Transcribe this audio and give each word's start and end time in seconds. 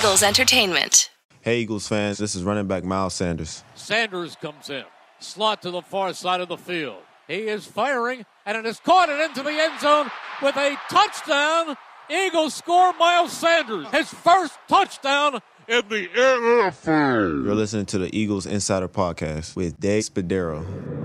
Eagles 0.00 0.22
Entertainment. 0.22 1.10
Hey, 1.42 1.60
Eagles 1.60 1.86
fans, 1.86 2.16
this 2.16 2.34
is 2.34 2.42
running 2.42 2.66
back 2.66 2.84
Miles 2.84 3.12
Sanders. 3.12 3.62
Sanders 3.74 4.34
comes 4.34 4.70
in, 4.70 4.84
slot 5.18 5.60
to 5.60 5.70
the 5.70 5.82
far 5.82 6.14
side 6.14 6.40
of 6.40 6.48
the 6.48 6.56
field. 6.56 7.02
He 7.28 7.34
is 7.48 7.66
firing, 7.66 8.24
and 8.46 8.56
it 8.56 8.64
is 8.64 8.80
caught 8.80 9.10
and 9.10 9.20
into 9.20 9.42
the 9.42 9.50
end 9.50 9.78
zone 9.78 10.10
with 10.40 10.56
a 10.56 10.78
touchdown. 10.88 11.76
Eagles 12.08 12.54
score 12.54 12.94
Miles 12.94 13.30
Sanders, 13.30 13.88
his 13.88 14.08
first 14.08 14.54
touchdown 14.68 15.34
in 15.68 15.86
the 15.90 16.08
NFL. 16.08 17.44
You're 17.44 17.54
listening 17.54 17.84
to 17.84 17.98
the 17.98 18.18
Eagles 18.18 18.46
Insider 18.46 18.88
Podcast 18.88 19.54
with 19.54 19.78
Dave 19.78 20.04
Spadaro. 20.04 20.99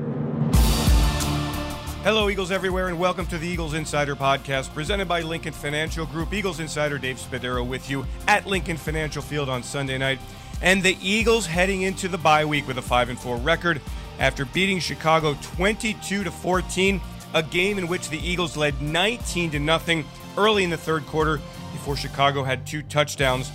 Hello, 2.05 2.29
Eagles 2.29 2.51
everywhere, 2.51 2.89
and 2.89 2.99
welcome 2.99 3.25
to 3.25 3.39
the 3.39 3.47
Eagles 3.47 3.73
Insider 3.73 4.15
Podcast 4.15 4.71
presented 4.75 5.07
by 5.07 5.21
Lincoln 5.21 5.53
Financial 5.53 6.05
Group. 6.05 6.35
Eagles 6.35 6.59
Insider 6.59 6.99
Dave 6.99 7.17
Spadaro 7.17 7.67
with 7.67 7.89
you 7.89 8.05
at 8.27 8.45
Lincoln 8.45 8.77
Financial 8.77 9.23
Field 9.23 9.49
on 9.49 9.63
Sunday 9.63 9.97
night. 9.97 10.19
And 10.61 10.83
the 10.83 10.95
Eagles 11.01 11.47
heading 11.47 11.81
into 11.81 12.07
the 12.07 12.19
bye 12.19 12.45
week 12.45 12.67
with 12.67 12.77
a 12.77 12.81
5 12.83 13.09
and 13.09 13.17
4 13.17 13.37
record 13.37 13.81
after 14.19 14.45
beating 14.45 14.79
Chicago 14.79 15.35
22 15.41 16.23
to 16.23 16.29
14, 16.29 17.01
a 17.33 17.41
game 17.41 17.79
in 17.79 17.87
which 17.87 18.09
the 18.09 18.19
Eagles 18.19 18.55
led 18.55 18.79
19 18.83 19.49
to 19.49 19.57
nothing 19.57 20.05
early 20.37 20.63
in 20.63 20.69
the 20.69 20.77
third 20.77 21.07
quarter 21.07 21.37
before 21.71 21.95
Chicago 21.97 22.43
had 22.43 22.67
two 22.67 22.83
touchdowns 22.83 23.51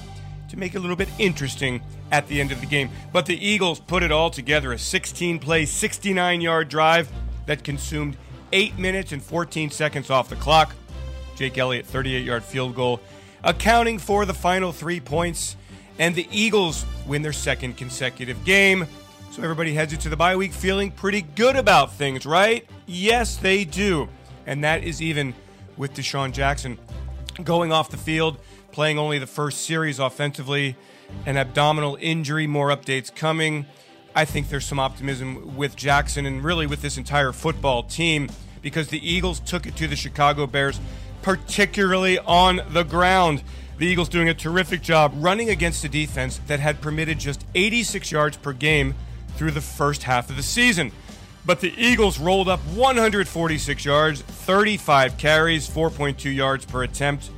to 0.49 0.57
make 0.57 0.75
it 0.75 0.79
a 0.79 0.81
little 0.81 0.97
bit 0.97 1.09
interesting 1.21 1.81
at 2.11 2.27
the 2.27 2.41
end 2.41 2.51
of 2.51 2.61
the 2.61 2.67
game. 2.67 2.91
But 3.13 3.27
the 3.27 3.47
Eagles 3.47 3.79
put 3.79 4.03
it 4.03 4.11
all 4.11 4.29
together 4.29 4.73
a 4.73 4.79
16 4.79 5.39
play, 5.39 5.67
69 5.67 6.41
yard 6.41 6.69
drive 6.69 7.13
that 7.47 7.63
consumed 7.63 8.17
8 8.53 8.79
minutes 8.79 9.13
and 9.13 9.23
14 9.23 9.71
seconds 9.71 10.11
off 10.11 10.29
the 10.29 10.37
clock. 10.37 10.75
Jake 11.37 11.57
Elliott, 11.57 11.87
38 11.87 12.25
yard 12.25 12.45
field 12.45 12.75
goal, 12.75 13.01
accounting 13.43 13.99
for 13.99 14.25
the 14.25 14.35
final 14.35 14.73
three 14.73 15.01
points. 15.01 15.57
And 15.99 16.15
the 16.15 16.27
Eagles 16.31 16.85
win 17.07 17.23
their 17.23 17.33
second 17.33 17.77
consecutive 17.77 18.45
game. 18.45 18.87
So 19.31 19.43
everybody 19.43 19.75
heads 19.75 19.93
into 19.93 20.09
the 20.09 20.17
bye 20.17 20.37
week 20.37 20.53
feeling 20.53 20.91
pretty 20.91 21.23
good 21.23 21.57
about 21.57 21.93
things, 21.93 22.27
right? 22.27 22.67
Yes, 22.87 23.37
they 23.37 23.65
do. 23.65 24.09
And 24.47 24.65
that 24.65 24.83
is 24.83 25.01
even 25.01 25.35
with 25.77 25.95
DeSean 25.95 26.33
Jackson 26.33 26.79
going 27.45 27.73
off 27.73 27.91
the 27.91 27.97
field, 27.97 28.39
playing 28.73 28.99
only 28.99 29.19
the 29.19 29.27
first 29.27 29.63
series 29.63 29.99
offensively, 29.99 30.77
an 31.27 31.37
abdominal 31.37 31.97
injury, 32.01 32.47
more 32.47 32.69
updates 32.69 33.15
coming. 33.15 33.67
I 34.15 34.25
think 34.25 34.49
there's 34.49 34.67
some 34.67 34.81
optimism 34.81 35.57
with 35.57 35.77
Jackson 35.77 36.27
and 36.27 36.43
really 36.43 36.67
with 36.67 36.83
this 36.83 36.99
entire 36.99 37.33
football 37.33 37.85
team 37.85 38.29
because 38.61 38.89
the 38.89 39.09
Eagles 39.09 39.41
took 39.41 39.67
it 39.67 39.77
to 39.77 39.87
the 39.87 39.97
Chicago 39.97 40.47
Bears, 40.47 40.81
particularly 41.23 42.19
on 42.19 42.61
the 42.71 42.83
ground. 42.83 43.43
The 43.79 43.87
Eagles 43.87 44.09
doing 44.09 44.29
a 44.29 44.35
terrific 44.35 44.83
job 44.83 45.13
running 45.17 45.49
against 45.49 45.85
a 45.85 45.89
defense 45.89 46.39
that 46.49 46.61
had 46.61 46.81
permitted 46.81 47.19
just 47.19 47.47
86 47.55 48.11
yards 48.11 48.37
per 48.37 48.53
game 48.53 48.95
through 49.37 49.53
the 49.53 49.61
first 49.61 50.03
half 50.03 50.29
of 50.29 50.37
the 50.37 50.43
season. 50.43 50.93
But 51.47 51.61
the 51.61 51.73
Eagles 51.77 52.19
rolled 52.19 52.49
up 52.49 52.61
146 52.75 53.85
yards, 53.85 54.21
35 54.21 55.17
carries, 55.17 55.69
4.2 55.69 56.35
yards 56.35 56.67
per 56.67 56.83
attempt, 56.83 57.31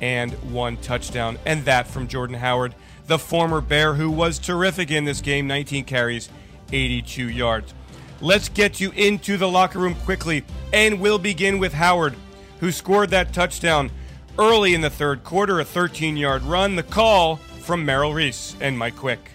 and 0.00 0.32
one 0.52 0.76
touchdown. 0.78 1.38
And 1.46 1.64
that 1.64 1.86
from 1.86 2.08
Jordan 2.08 2.36
Howard, 2.36 2.74
the 3.10 3.18
former 3.18 3.60
Bear 3.60 3.94
who 3.94 4.08
was 4.08 4.38
terrific 4.38 4.92
in 4.92 5.04
this 5.04 5.20
game 5.20 5.48
19 5.48 5.84
carries, 5.84 6.28
82 6.72 7.28
yards. 7.28 7.74
Let's 8.20 8.48
get 8.48 8.78
you 8.78 8.92
into 8.92 9.36
the 9.36 9.48
locker 9.48 9.80
room 9.80 9.96
quickly, 9.96 10.44
and 10.72 11.00
we'll 11.00 11.18
begin 11.18 11.58
with 11.58 11.72
Howard, 11.72 12.14
who 12.60 12.70
scored 12.70 13.10
that 13.10 13.32
touchdown 13.32 13.90
early 14.38 14.74
in 14.74 14.80
the 14.80 14.90
third 14.90 15.24
quarter, 15.24 15.58
a 15.58 15.64
13 15.64 16.16
yard 16.16 16.44
run. 16.44 16.76
The 16.76 16.84
call 16.84 17.36
from 17.36 17.84
Merrill 17.84 18.14
Reese 18.14 18.54
and 18.60 18.78
Mike 18.78 18.94
Quick. 18.94 19.32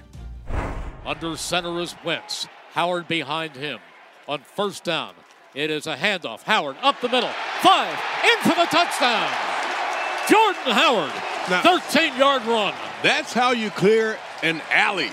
Under 1.05 1.35
center 1.35 1.77
is 1.81 1.95
Wentz. 2.05 2.47
Howard 2.71 3.09
behind 3.09 3.57
him. 3.57 3.79
On 4.29 4.39
first 4.39 4.85
down, 4.85 5.16
it 5.53 5.69
is 5.69 5.85
a 5.85 5.97
handoff. 5.97 6.44
Howard 6.44 6.77
up 6.81 7.01
the 7.01 7.09
middle. 7.09 7.29
Five. 7.59 8.00
In 8.23 8.38
for 8.50 8.55
the 8.55 8.67
touchdown. 8.67 9.29
Jordan 10.29 10.71
Howard. 10.71 11.34
Now- 11.50 11.61
13 11.61 12.17
yard 12.17 12.45
run. 12.45 12.73
That's 13.03 13.33
how 13.33 13.51
you 13.51 13.69
clear 13.69 14.17
an 14.41 14.61
alley. 14.72 15.11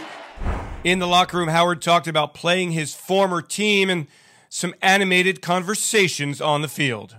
In 0.85 0.99
the 0.99 1.07
locker 1.07 1.39
room, 1.39 1.49
Howard 1.49 1.81
talked 1.83 2.09
about 2.09 2.35
playing 2.35 2.73
his 2.73 2.95
former 2.95 3.43
team 3.43 3.89
and 3.91 4.07
some 4.49 4.75
animated 4.83 5.41
conversations 5.43 6.41
on 6.41 6.63
the 6.63 6.69
field. 6.69 7.17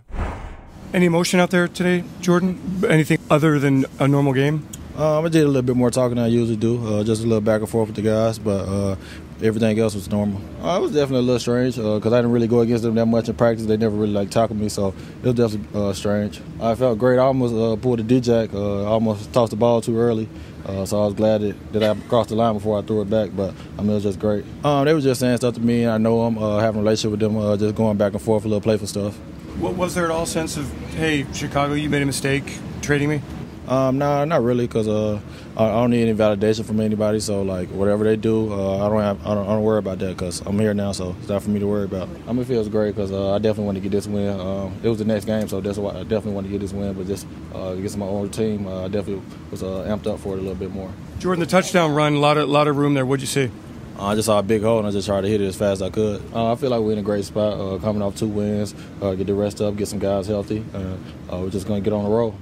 Any 0.94 1.06
emotion 1.06 1.40
out 1.40 1.50
there 1.50 1.68
today, 1.68 2.04
Jordan? 2.22 2.84
Anything 2.88 3.20
other 3.30 3.60
than 3.60 3.86
a 4.00 4.08
normal 4.08 4.34
game? 4.34 4.68
Um, 4.96 5.26
I 5.26 5.30
did 5.30 5.44
a 5.44 5.48
little 5.48 5.64
bit 5.64 5.76
more 5.76 5.90
talking 5.90 6.18
than 6.18 6.26
I 6.26 6.28
usually 6.28 6.56
do, 6.56 6.86
uh, 6.86 7.04
just 7.04 7.24
a 7.24 7.26
little 7.26 7.42
back 7.42 7.62
and 7.62 7.70
forth 7.70 7.88
with 7.88 7.96
the 7.96 8.04
guys, 8.04 8.38
but 8.38 8.68
uh, 8.68 8.96
everything 9.42 9.80
else 9.80 9.96
was 9.96 10.08
normal. 10.08 10.40
Uh, 10.62 10.78
it 10.78 10.82
was 10.84 10.92
definitely 10.92 11.18
a 11.18 11.22
little 11.22 11.40
strange 11.40 11.78
because 11.78 12.14
I 12.14 12.18
didn't 12.18 12.32
really 12.32 12.48
go 12.48 12.60
against 12.60 12.84
them 12.84 12.94
that 12.94 13.08
much 13.08 13.28
in 13.28 13.34
practice. 13.34 13.66
They 13.66 13.76
never 13.76 13.96
really 13.96 14.14
like 14.14 14.30
talking 14.30 14.56
to 14.56 14.62
me, 14.62 14.70
so 14.70 14.94
it 15.24 15.26
was 15.26 15.34
definitely 15.34 15.82
uh, 15.82 15.94
strange. 15.94 16.42
I 16.62 16.76
felt 16.76 17.00
great. 17.00 17.18
I 17.18 17.24
almost 17.24 17.56
uh, 17.56 17.76
pulled 17.82 18.02
a 18.02 18.04
D-jack. 18.04 18.54
Uh, 18.54 18.84
almost 18.84 19.34
tossed 19.34 19.50
the 19.50 19.56
ball 19.56 19.82
too 19.82 19.98
early, 19.98 20.30
uh, 20.68 20.86
so 20.86 21.02
I 21.02 21.06
was 21.08 21.16
glad 21.16 21.42
that, 21.42 21.74
that 21.74 21.84
I 21.84 22.00
crossed 22.08 22.30
the 22.30 22.36
line 22.36 22.54
before 22.54 22.78
I 22.78 22.84
threw 22.84 23.02
it 23.02 23.10
back. 23.10 23.32
But 23.36 23.56
I 23.80 23.82
mean, 23.82 23.90
it 23.90 23.96
was 23.96 24.04
just 24.04 24.20
great. 24.20 24.46
Um, 24.64 24.86
they 24.86 24.94
were 24.94 25.02
just 25.02 25.20
saying 25.20 25.38
stuff 25.38 25.56
to 25.56 25.60
me, 25.60 25.86
and 25.86 25.92
I 25.92 25.98
know 25.98 26.24
them, 26.24 26.38
uh, 26.38 26.60
having 26.60 26.82
a 26.82 26.84
relationship 26.84 27.12
with 27.12 27.20
them, 27.20 27.36
uh, 27.36 27.58
just 27.58 27.74
going 27.74 27.98
back 27.98 28.14
and 28.14 28.22
forth, 28.22 28.46
a 28.46 28.48
little 28.48 28.62
playful 28.62 28.86
stuff. 28.86 29.16
What 29.58 29.76
was 29.76 29.96
there 29.96 30.06
at 30.06 30.12
all 30.12 30.28
sense 30.28 30.56
of, 30.56 30.72
hey, 30.94 31.26
Chicago, 31.34 31.74
you 31.74 31.90
made 31.90 32.04
a 32.04 32.06
mistake 32.06 32.60
trading 32.82 33.10
me? 33.10 33.22
Um, 33.68 33.98
nah, 33.98 34.26
not 34.26 34.44
really, 34.44 34.68
cause 34.68 34.88
uh, 34.88 35.20
I 35.56 35.68
don't 35.68 35.92
need 35.92 36.04
any 36.04 36.14
validation 36.14 36.66
from 36.66 36.80
anybody. 36.80 37.20
So 37.20 37.42
like 37.44 37.70
whatever 37.70 38.04
they 38.04 38.16
do, 38.16 38.52
uh, 38.52 38.86
I 38.86 38.90
don't 38.90 39.02
have, 39.02 39.26
I 39.26 39.34
don't, 39.36 39.46
I 39.48 39.52
don't 39.52 39.64
worry 39.64 39.80
about 39.80 40.00
that, 40.00 40.18
cause 40.18 40.42
I'm 40.46 40.60
here 40.60 40.74
now, 40.74 40.92
so 40.92 41.16
it's 41.20 41.30
not 41.30 41.44
for 41.44 41.50
me 41.50 41.60
to 41.60 41.68
worry 41.68 41.86
about. 41.86 42.10
I 42.28 42.34
mean, 42.34 42.42
it 42.42 42.48
feels 42.48 42.68
great, 42.68 42.96
cause 42.96 43.12
uh, 43.12 43.34
I 43.34 43.38
definitely 43.38 43.66
want 43.66 43.78
to 43.78 43.82
get 43.82 43.92
this 43.92 44.08
win. 44.08 44.40
Um, 44.40 44.78
it 44.84 44.90
was 44.90 45.00
the 45.00 45.06
next 45.06 45.26
game, 45.26 45.48
so 45.48 45.62
that's 45.62 45.78
why 45.78 45.92
I 45.92 46.04
definitely 46.04 46.34
want 46.34 46.48
to 46.48 46.52
get 46.52 46.60
this 46.60 46.74
win. 46.74 46.94
But 46.94 47.08
just 47.08 47.26
uh, 47.56 47.70
against 47.70 47.98
my 47.98 48.06
own 48.06 48.30
team, 48.30 48.68
uh, 48.68 48.86
I 48.86 48.88
definitely 48.90 49.24
was 49.50 49.64
uh, 49.64 49.86
amped 49.88 50.08
up 50.08 50.20
for 50.20 50.36
it 50.36 50.40
a 50.40 50.42
little 50.42 50.56
bit 50.56 50.72
more. 50.72 50.92
Jordan, 51.20 51.40
the 51.40 51.46
touchdown 51.50 51.94
run, 51.94 52.16
a 52.16 52.20
lot 52.20 52.38
of, 52.38 52.50
lot 52.50 52.68
of 52.68 52.76
room 52.76 52.96
there. 52.96 53.06
What'd 53.06 53.22
you 53.22 53.28
see? 53.28 53.50
Uh, 53.98 54.08
I 54.08 54.16
just 54.16 54.26
saw 54.26 54.40
a 54.40 54.44
big 54.44 54.64
hole 54.64 54.80
and 54.80 54.88
I 54.88 54.92
just 54.92 55.08
tried 55.08 55.22
to 55.22 55.28
hit 55.28 55.40
it 55.40 55.46
as 55.46 55.56
fast 55.56 55.82
as 55.82 55.82
I 55.84 55.90
could. 55.90 56.22
Uh, 56.34 56.52
I 56.52 56.56
feel 56.56 56.72
like 56.72 56.82
we're 56.82 56.94
in 56.94 56.98
a 56.98 57.04
great 57.04 57.26
spot, 57.26 57.54
uh, 57.54 57.78
coming 57.78 58.02
off 58.02 58.16
two 58.16 58.28
wins, 58.28 58.74
uh, 59.02 59.14
get 59.14 59.28
the 59.28 59.34
rest 59.36 59.62
up, 59.62 59.76
get 59.76 59.88
some 59.88 60.00
guys 60.00 60.28
healthy. 60.28 60.66
Uh, 60.74 60.96
uh, 61.32 61.40
we're 61.40 61.50
just 61.50 61.68
going 61.68 61.82
to 61.82 61.90
get 61.90 61.96
on 61.96 62.04
the 62.04 62.10
roll. 62.10 62.36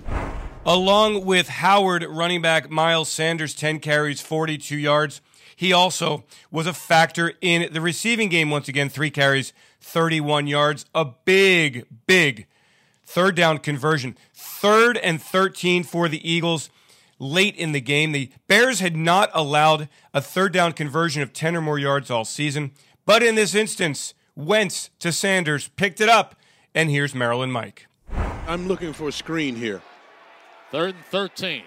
Along 0.63 1.25
with 1.25 1.47
Howard, 1.47 2.03
running 2.03 2.39
back 2.39 2.69
Miles 2.69 3.09
Sanders, 3.09 3.55
10 3.55 3.79
carries, 3.79 4.21
42 4.21 4.77
yards. 4.77 5.19
He 5.55 5.73
also 5.73 6.23
was 6.51 6.67
a 6.67 6.73
factor 6.73 7.33
in 7.41 7.73
the 7.73 7.81
receiving 7.81 8.29
game 8.29 8.51
once 8.51 8.67
again, 8.67 8.87
three 8.87 9.09
carries, 9.09 9.53
31 9.79 10.45
yards. 10.45 10.85
A 10.93 11.05
big, 11.25 11.87
big 12.05 12.45
third 13.03 13.35
down 13.35 13.57
conversion. 13.57 14.15
Third 14.35 14.97
and 14.97 15.19
13 15.19 15.83
for 15.83 16.07
the 16.07 16.29
Eagles 16.29 16.69
late 17.17 17.55
in 17.55 17.71
the 17.71 17.81
game. 17.81 18.11
The 18.11 18.31
Bears 18.47 18.81
had 18.81 18.95
not 18.95 19.31
allowed 19.33 19.89
a 20.13 20.21
third 20.21 20.53
down 20.53 20.73
conversion 20.73 21.23
of 21.23 21.33
10 21.33 21.55
or 21.55 21.61
more 21.61 21.79
yards 21.79 22.11
all 22.11 22.23
season. 22.23 22.69
But 23.07 23.23
in 23.23 23.33
this 23.33 23.55
instance, 23.55 24.13
Wentz 24.35 24.91
to 24.99 25.11
Sanders 25.11 25.69
picked 25.69 26.01
it 26.01 26.09
up. 26.09 26.35
And 26.75 26.91
here's 26.91 27.15
Maryland 27.15 27.51
Mike. 27.51 27.87
I'm 28.47 28.67
looking 28.67 28.93
for 28.93 29.07
a 29.07 29.11
screen 29.11 29.55
here. 29.55 29.81
Third 30.71 30.95
and 30.95 31.05
13. 31.05 31.63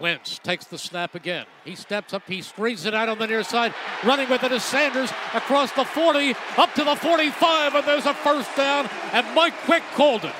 Wentz 0.00 0.38
takes 0.38 0.66
the 0.66 0.78
snap 0.78 1.14
again. 1.14 1.46
He 1.64 1.74
steps 1.74 2.12
up. 2.12 2.22
He 2.26 2.42
screens 2.42 2.84
it 2.84 2.94
out 2.94 3.08
on 3.08 3.18
the 3.18 3.26
near 3.26 3.42
side. 3.42 3.74
Running 4.04 4.28
with 4.28 4.42
it 4.42 4.52
is 4.52 4.62
Sanders 4.62 5.10
across 5.32 5.72
the 5.72 5.84
40, 5.84 6.34
up 6.56 6.74
to 6.74 6.84
the 6.84 6.96
45, 6.96 7.74
and 7.74 7.86
there's 7.86 8.06
a 8.06 8.14
first 8.14 8.54
down. 8.56 8.88
And 9.12 9.26
Mike 9.34 9.54
Quick 9.64 9.82
called 9.94 10.24
it. 10.24 10.34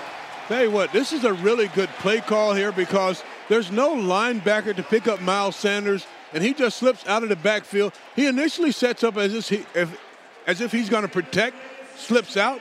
Tell 0.48 0.62
you 0.62 0.70
what, 0.70 0.92
this 0.92 1.12
is 1.12 1.24
a 1.24 1.32
really 1.32 1.68
good 1.68 1.88
play 1.98 2.20
call 2.20 2.54
here 2.54 2.70
because 2.70 3.24
there's 3.48 3.70
no 3.70 3.96
linebacker 3.96 4.76
to 4.76 4.82
pick 4.82 5.08
up 5.08 5.20
Miles 5.20 5.56
Sanders, 5.56 6.06
and 6.32 6.42
he 6.42 6.54
just 6.54 6.78
slips 6.78 7.06
out 7.06 7.22
of 7.22 7.28
the 7.28 7.36
backfield. 7.36 7.92
He 8.14 8.26
initially 8.26 8.72
sets 8.72 9.02
up 9.02 9.16
as 9.16 9.34
if, 9.34 9.48
he, 9.48 9.66
if, 9.74 9.98
as 10.46 10.60
if 10.60 10.70
he's 10.70 10.88
going 10.88 11.02
to 11.02 11.08
protect, 11.08 11.56
slips 11.96 12.36
out, 12.36 12.60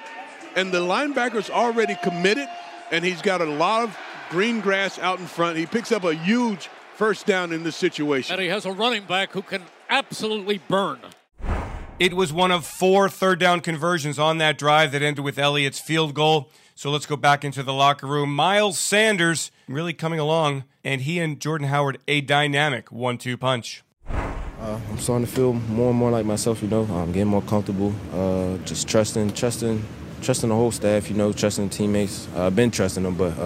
and 0.55 0.71
the 0.71 0.79
linebacker's 0.79 1.49
already 1.49 1.95
committed, 2.01 2.47
and 2.91 3.05
he's 3.05 3.21
got 3.21 3.41
a 3.41 3.45
lot 3.45 3.83
of 3.83 3.97
green 4.29 4.61
grass 4.61 4.99
out 4.99 5.19
in 5.19 5.25
front. 5.25 5.57
He 5.57 5.65
picks 5.65 5.91
up 5.91 6.03
a 6.03 6.13
huge 6.13 6.69
first 6.95 7.25
down 7.25 7.51
in 7.51 7.63
this 7.63 7.75
situation. 7.75 8.33
And 8.33 8.41
he 8.41 8.49
has 8.49 8.65
a 8.65 8.71
running 8.71 9.05
back 9.05 9.31
who 9.31 9.41
can 9.41 9.63
absolutely 9.89 10.59
burn. 10.67 10.99
It 11.99 12.13
was 12.13 12.33
one 12.33 12.51
of 12.51 12.65
four 12.65 13.07
third 13.09 13.39
down 13.39 13.61
conversions 13.61 14.19
on 14.19 14.37
that 14.39 14.57
drive 14.57 14.91
that 14.91 15.01
ended 15.01 15.23
with 15.23 15.39
Elliott's 15.39 15.79
field 15.79 16.13
goal. 16.13 16.49
So 16.75 16.91
let's 16.91 17.05
go 17.05 17.15
back 17.15 17.45
into 17.45 17.63
the 17.63 17.71
locker 17.71 18.05
room. 18.05 18.35
Miles 18.35 18.77
Sanders 18.77 19.49
really 19.69 19.93
coming 19.93 20.19
along, 20.19 20.65
and 20.83 21.01
he 21.01 21.19
and 21.19 21.39
Jordan 21.39 21.69
Howard 21.69 21.99
a 22.07 22.19
dynamic 22.19 22.91
one 22.91 23.17
two 23.17 23.37
punch. 23.37 23.81
Uh, 24.09 24.79
I'm 24.89 24.97
starting 24.97 25.25
to 25.25 25.31
feel 25.31 25.53
more 25.53 25.91
and 25.91 25.97
more 25.97 26.11
like 26.11 26.25
myself. 26.25 26.61
You 26.61 26.67
know, 26.67 26.83
I'm 26.83 27.13
getting 27.13 27.27
more 27.27 27.41
comfortable. 27.43 27.93
Uh, 28.13 28.57
just 28.65 28.89
trusting, 28.89 29.31
trusting, 29.31 29.81
trusting 30.21 30.49
the 30.49 30.55
whole 30.55 30.71
staff. 30.71 31.09
You 31.09 31.15
know, 31.15 31.31
trusting 31.31 31.69
teammates. 31.69 32.27
Uh, 32.35 32.47
I've 32.47 32.55
been 32.57 32.71
trusting 32.71 33.03
them, 33.03 33.15
but 33.15 33.37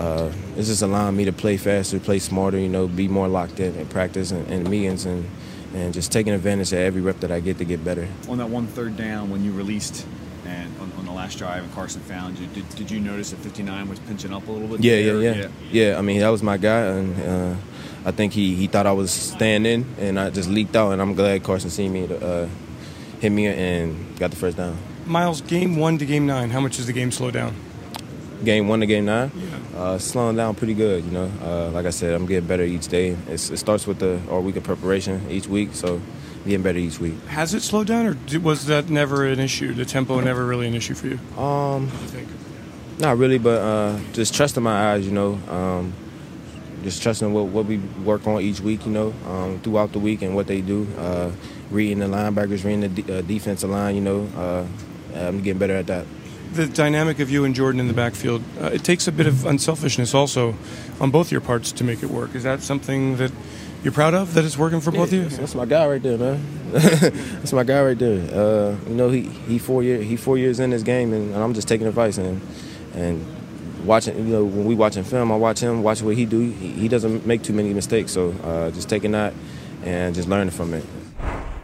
uh, 0.00 0.32
it's 0.56 0.68
just 0.68 0.80
allowing 0.80 1.14
me 1.14 1.26
to 1.26 1.32
play 1.32 1.58
faster, 1.58 2.00
play 2.00 2.18
smarter, 2.18 2.58
you 2.58 2.70
know, 2.70 2.88
be 2.88 3.06
more 3.06 3.28
locked 3.28 3.60
in 3.60 3.74
in 3.74 3.86
practice 3.86 4.30
and, 4.30 4.50
and 4.50 4.68
meetings, 4.68 5.04
and 5.04 5.28
and 5.74 5.92
just 5.92 6.10
taking 6.10 6.32
advantage 6.32 6.72
of 6.72 6.78
every 6.78 7.02
rep 7.02 7.20
that 7.20 7.30
I 7.30 7.40
get 7.40 7.58
to 7.58 7.64
get 7.66 7.84
better. 7.84 8.08
On 8.28 8.38
that 8.38 8.48
one 8.48 8.66
third 8.66 8.96
down, 8.96 9.30
when 9.30 9.44
you 9.44 9.52
released 9.52 10.06
and 10.46 10.72
on, 10.80 10.90
on 10.98 11.04
the 11.04 11.12
last 11.12 11.36
drive 11.36 11.62
and 11.62 11.72
Carson 11.74 12.00
found 12.00 12.38
you, 12.38 12.46
did, 12.48 12.68
did 12.70 12.90
you 12.90 12.98
notice 12.98 13.30
that 13.30 13.36
59 13.40 13.88
was 13.88 13.98
pinching 14.00 14.32
up 14.32 14.48
a 14.48 14.50
little 14.50 14.68
bit? 14.68 14.80
Yeah, 14.80 14.96
yeah, 14.96 15.12
yeah, 15.12 15.34
yeah, 15.34 15.48
yeah. 15.70 15.98
I 15.98 16.00
mean, 16.00 16.20
that 16.20 16.30
was 16.30 16.42
my 16.42 16.56
guy, 16.56 16.80
and 16.80 17.22
uh, 17.22 17.56
I 18.06 18.10
think 18.10 18.32
he, 18.32 18.54
he 18.54 18.68
thought 18.68 18.86
I 18.86 18.92
was 18.92 19.10
staying 19.10 19.66
in, 19.66 19.84
and 19.98 20.18
I 20.18 20.30
just 20.30 20.48
leaked 20.48 20.74
out, 20.76 20.92
and 20.92 21.02
I'm 21.02 21.14
glad 21.14 21.44
Carson 21.44 21.68
seen 21.68 21.92
me 21.92 22.06
to 22.06 22.26
uh, 22.26 22.48
hit 23.20 23.30
me 23.30 23.46
and 23.46 24.18
got 24.18 24.30
the 24.30 24.36
first 24.36 24.56
down. 24.56 24.78
Miles, 25.04 25.42
game 25.42 25.76
one 25.76 25.98
to 25.98 26.06
game 26.06 26.26
nine, 26.26 26.50
how 26.50 26.60
much 26.60 26.78
does 26.78 26.86
the 26.86 26.92
game 26.94 27.12
slow 27.12 27.30
down? 27.30 27.54
Game 28.44 28.68
one 28.68 28.80
to 28.80 28.86
game 28.86 29.04
nine, 29.04 29.30
uh, 29.76 29.98
slowing 29.98 30.36
down 30.36 30.54
pretty 30.54 30.72
good. 30.72 31.04
You 31.04 31.10
know, 31.10 31.30
uh, 31.42 31.70
like 31.72 31.84
I 31.84 31.90
said, 31.90 32.14
I'm 32.14 32.24
getting 32.24 32.48
better 32.48 32.62
each 32.62 32.88
day. 32.88 33.16
It's, 33.28 33.50
it 33.50 33.58
starts 33.58 33.86
with 33.86 33.98
the 33.98 34.18
our 34.30 34.40
week 34.40 34.56
of 34.56 34.64
preparation 34.64 35.20
each 35.28 35.46
week, 35.46 35.74
so 35.74 36.00
getting 36.44 36.62
better 36.62 36.78
each 36.78 36.98
week. 36.98 37.22
Has 37.26 37.52
it 37.52 37.60
slowed 37.60 37.88
down, 37.88 38.06
or 38.06 38.40
was 38.40 38.64
that 38.66 38.88
never 38.88 39.26
an 39.26 39.40
issue? 39.40 39.74
The 39.74 39.84
tempo 39.84 40.20
never 40.20 40.46
really 40.46 40.66
an 40.66 40.74
issue 40.74 40.94
for 40.94 41.08
you? 41.08 41.18
Um, 41.38 41.90
not 42.98 43.18
really, 43.18 43.38
but 43.38 43.60
uh, 43.60 44.00
just 44.14 44.34
trusting 44.34 44.62
my 44.62 44.92
eyes. 44.92 45.04
You 45.04 45.12
know, 45.12 45.34
um, 45.50 45.92
just 46.82 47.02
trusting 47.02 47.30
what, 47.34 47.46
what 47.46 47.66
we 47.66 47.76
work 48.04 48.26
on 48.26 48.40
each 48.40 48.60
week. 48.60 48.86
You 48.86 48.92
know, 48.92 49.14
um, 49.26 49.60
throughout 49.60 49.92
the 49.92 49.98
week 49.98 50.22
and 50.22 50.34
what 50.34 50.46
they 50.46 50.62
do. 50.62 50.86
Uh, 50.96 51.30
reading 51.70 51.98
the 51.98 52.06
linebackers, 52.06 52.64
reading 52.64 52.80
the 52.80 52.88
de- 52.88 53.18
uh, 53.18 53.20
defensive 53.22 53.68
line. 53.68 53.96
You 53.96 54.00
know, 54.00 54.28
uh, 54.34 54.66
I'm 55.14 55.42
getting 55.42 55.58
better 55.58 55.76
at 55.76 55.88
that 55.88 56.06
the 56.52 56.66
dynamic 56.66 57.20
of 57.20 57.30
you 57.30 57.44
and 57.44 57.54
Jordan 57.54 57.80
in 57.80 57.88
the 57.88 57.94
backfield, 57.94 58.42
uh, 58.60 58.66
it 58.66 58.84
takes 58.84 59.06
a 59.06 59.12
bit 59.12 59.26
of 59.26 59.46
unselfishness 59.46 60.14
also 60.14 60.54
on 61.00 61.10
both 61.10 61.30
your 61.30 61.40
parts 61.40 61.72
to 61.72 61.84
make 61.84 62.02
it 62.02 62.10
work. 62.10 62.34
Is 62.34 62.42
that 62.42 62.62
something 62.62 63.16
that 63.16 63.32
you're 63.82 63.92
proud 63.92 64.14
of 64.14 64.34
that 64.34 64.44
it's 64.44 64.58
working 64.58 64.80
for 64.80 64.90
yeah, 64.90 64.98
both 64.98 65.08
of 65.08 65.14
you? 65.14 65.24
That's 65.28 65.54
my 65.54 65.64
guy 65.64 65.86
right 65.86 66.02
there, 66.02 66.18
man. 66.18 66.44
that's 66.70 67.52
my 67.52 67.64
guy 67.64 67.82
right 67.82 67.98
there. 67.98 68.20
Uh, 68.32 68.76
you 68.88 68.94
know, 68.94 69.10
he 69.10 69.22
he 69.22 69.58
four 69.58 69.82
year 69.82 70.02
he 70.02 70.16
four 70.16 70.38
years 70.38 70.60
in 70.60 70.70
this 70.70 70.82
game, 70.82 71.12
and, 71.12 71.34
and, 71.34 71.42
I'm 71.42 71.54
just 71.54 71.68
taking 71.68 71.86
advice 71.86 72.18
and 72.18 72.40
and 72.94 73.24
watching. 73.86 74.16
You 74.16 74.32
know, 74.32 74.44
when 74.44 74.66
we 74.66 74.74
watching 74.74 75.04
film, 75.04 75.32
I 75.32 75.36
watch 75.36 75.60
him, 75.60 75.82
watch 75.82 76.02
what 76.02 76.16
he 76.16 76.26
do. 76.26 76.40
He, 76.40 76.72
he 76.72 76.88
doesn't 76.88 77.26
make 77.26 77.42
too 77.42 77.52
many 77.54 77.72
mistakes, 77.72 78.12
so 78.12 78.32
uh, 78.44 78.70
just 78.70 78.88
taking 78.88 79.12
that 79.12 79.32
and 79.82 80.14
just 80.14 80.28
learning 80.28 80.50
from 80.50 80.74
it. 80.74 80.84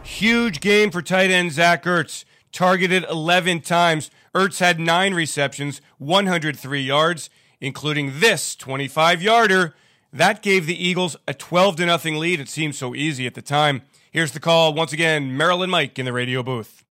Huge 0.03 0.61
game 0.61 0.89
for 0.89 1.01
tight 1.01 1.29
end 1.29 1.51
Zach 1.51 1.83
Ertz. 1.83 2.23
Targeted 2.53 3.05
11 3.09 3.61
times. 3.61 4.09
Ertz 4.33 4.59
had 4.59 4.79
nine 4.79 5.13
receptions, 5.13 5.81
103 5.97 6.81
yards, 6.81 7.29
including 7.59 8.19
this 8.19 8.55
25 8.55 9.21
yarder. 9.21 9.75
That 10.13 10.41
gave 10.41 10.65
the 10.65 10.87
Eagles 10.87 11.15
a 11.27 11.33
12 11.33 11.77
to 11.77 11.85
nothing 11.85 12.15
lead. 12.15 12.39
It 12.39 12.49
seemed 12.49 12.75
so 12.75 12.95
easy 12.95 13.27
at 13.27 13.33
the 13.33 13.41
time. 13.41 13.81
Here's 14.11 14.31
the 14.31 14.39
call 14.39 14.73
once 14.73 14.93
again 14.93 15.35
Maryland 15.35 15.71
Mike 15.71 15.99
in 15.99 16.05
the 16.05 16.13
radio 16.13 16.43
booth. 16.43 16.83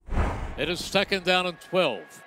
It 0.57 0.69
is 0.69 0.85
second 0.85 1.25
down 1.25 1.47
and 1.47 1.61
12. 1.61 2.23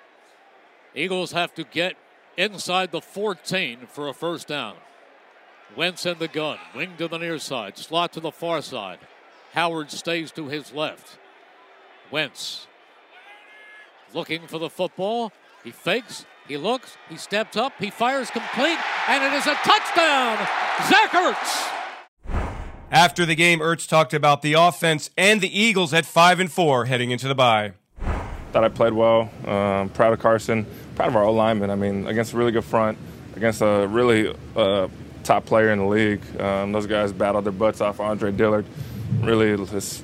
Eagles 0.94 1.32
have 1.32 1.54
to 1.54 1.64
get 1.64 1.94
inside 2.36 2.92
the 2.92 3.00
14 3.00 3.86
for 3.88 4.08
a 4.08 4.14
first 4.14 4.48
down. 4.48 4.76
Wentz 5.76 6.06
in 6.06 6.18
the 6.18 6.28
gun, 6.28 6.58
wing 6.74 6.94
to 6.98 7.08
the 7.08 7.18
near 7.18 7.38
side, 7.38 7.76
slot 7.76 8.12
to 8.14 8.20
the 8.20 8.30
far 8.30 8.62
side. 8.62 8.98
Howard 9.52 9.90
stays 9.90 10.30
to 10.32 10.48
his 10.48 10.72
left. 10.72 11.18
Wentz 12.10 12.66
looking 14.14 14.46
for 14.46 14.58
the 14.58 14.70
football. 14.70 15.32
He 15.64 15.70
fakes, 15.70 16.24
he 16.46 16.56
looks, 16.56 16.96
he 17.08 17.16
steps 17.16 17.56
up, 17.56 17.72
he 17.78 17.90
fires 17.90 18.30
complete, 18.30 18.78
and 19.08 19.24
it 19.24 19.36
is 19.36 19.46
a 19.46 19.54
touchdown! 19.54 20.38
Zach 20.88 21.10
Ertz! 21.10 21.74
After 22.90 23.26
the 23.26 23.34
game, 23.34 23.58
Ertz 23.60 23.86
talked 23.86 24.14
about 24.14 24.40
the 24.40 24.54
offense 24.54 25.10
and 25.18 25.40
the 25.40 25.58
Eagles 25.58 25.92
at 25.92 26.06
5 26.06 26.40
and 26.40 26.50
4 26.50 26.86
heading 26.86 27.10
into 27.10 27.28
the 27.28 27.34
bye. 27.34 27.72
Thought 28.52 28.64
I 28.64 28.68
played 28.70 28.94
well. 28.94 29.30
Um, 29.46 29.90
proud 29.90 30.14
of 30.14 30.20
Carson. 30.20 30.64
Proud 30.94 31.08
of 31.08 31.16
our 31.16 31.24
old 31.24 31.36
linemen. 31.36 31.68
I 31.70 31.74
mean, 31.74 32.06
against 32.06 32.32
a 32.32 32.38
really 32.38 32.50
good 32.50 32.64
front, 32.64 32.96
against 33.36 33.60
a 33.60 33.86
really 33.86 34.34
uh, 34.56 34.88
top 35.22 35.44
player 35.44 35.70
in 35.70 35.80
the 35.80 35.84
league. 35.84 36.22
Um, 36.40 36.72
those 36.72 36.86
guys 36.86 37.12
battled 37.12 37.44
their 37.44 37.52
butts 37.52 37.82
off 37.82 38.00
Andre 38.00 38.32
Dillard. 38.32 38.64
Really, 39.20 39.54
just, 39.66 40.02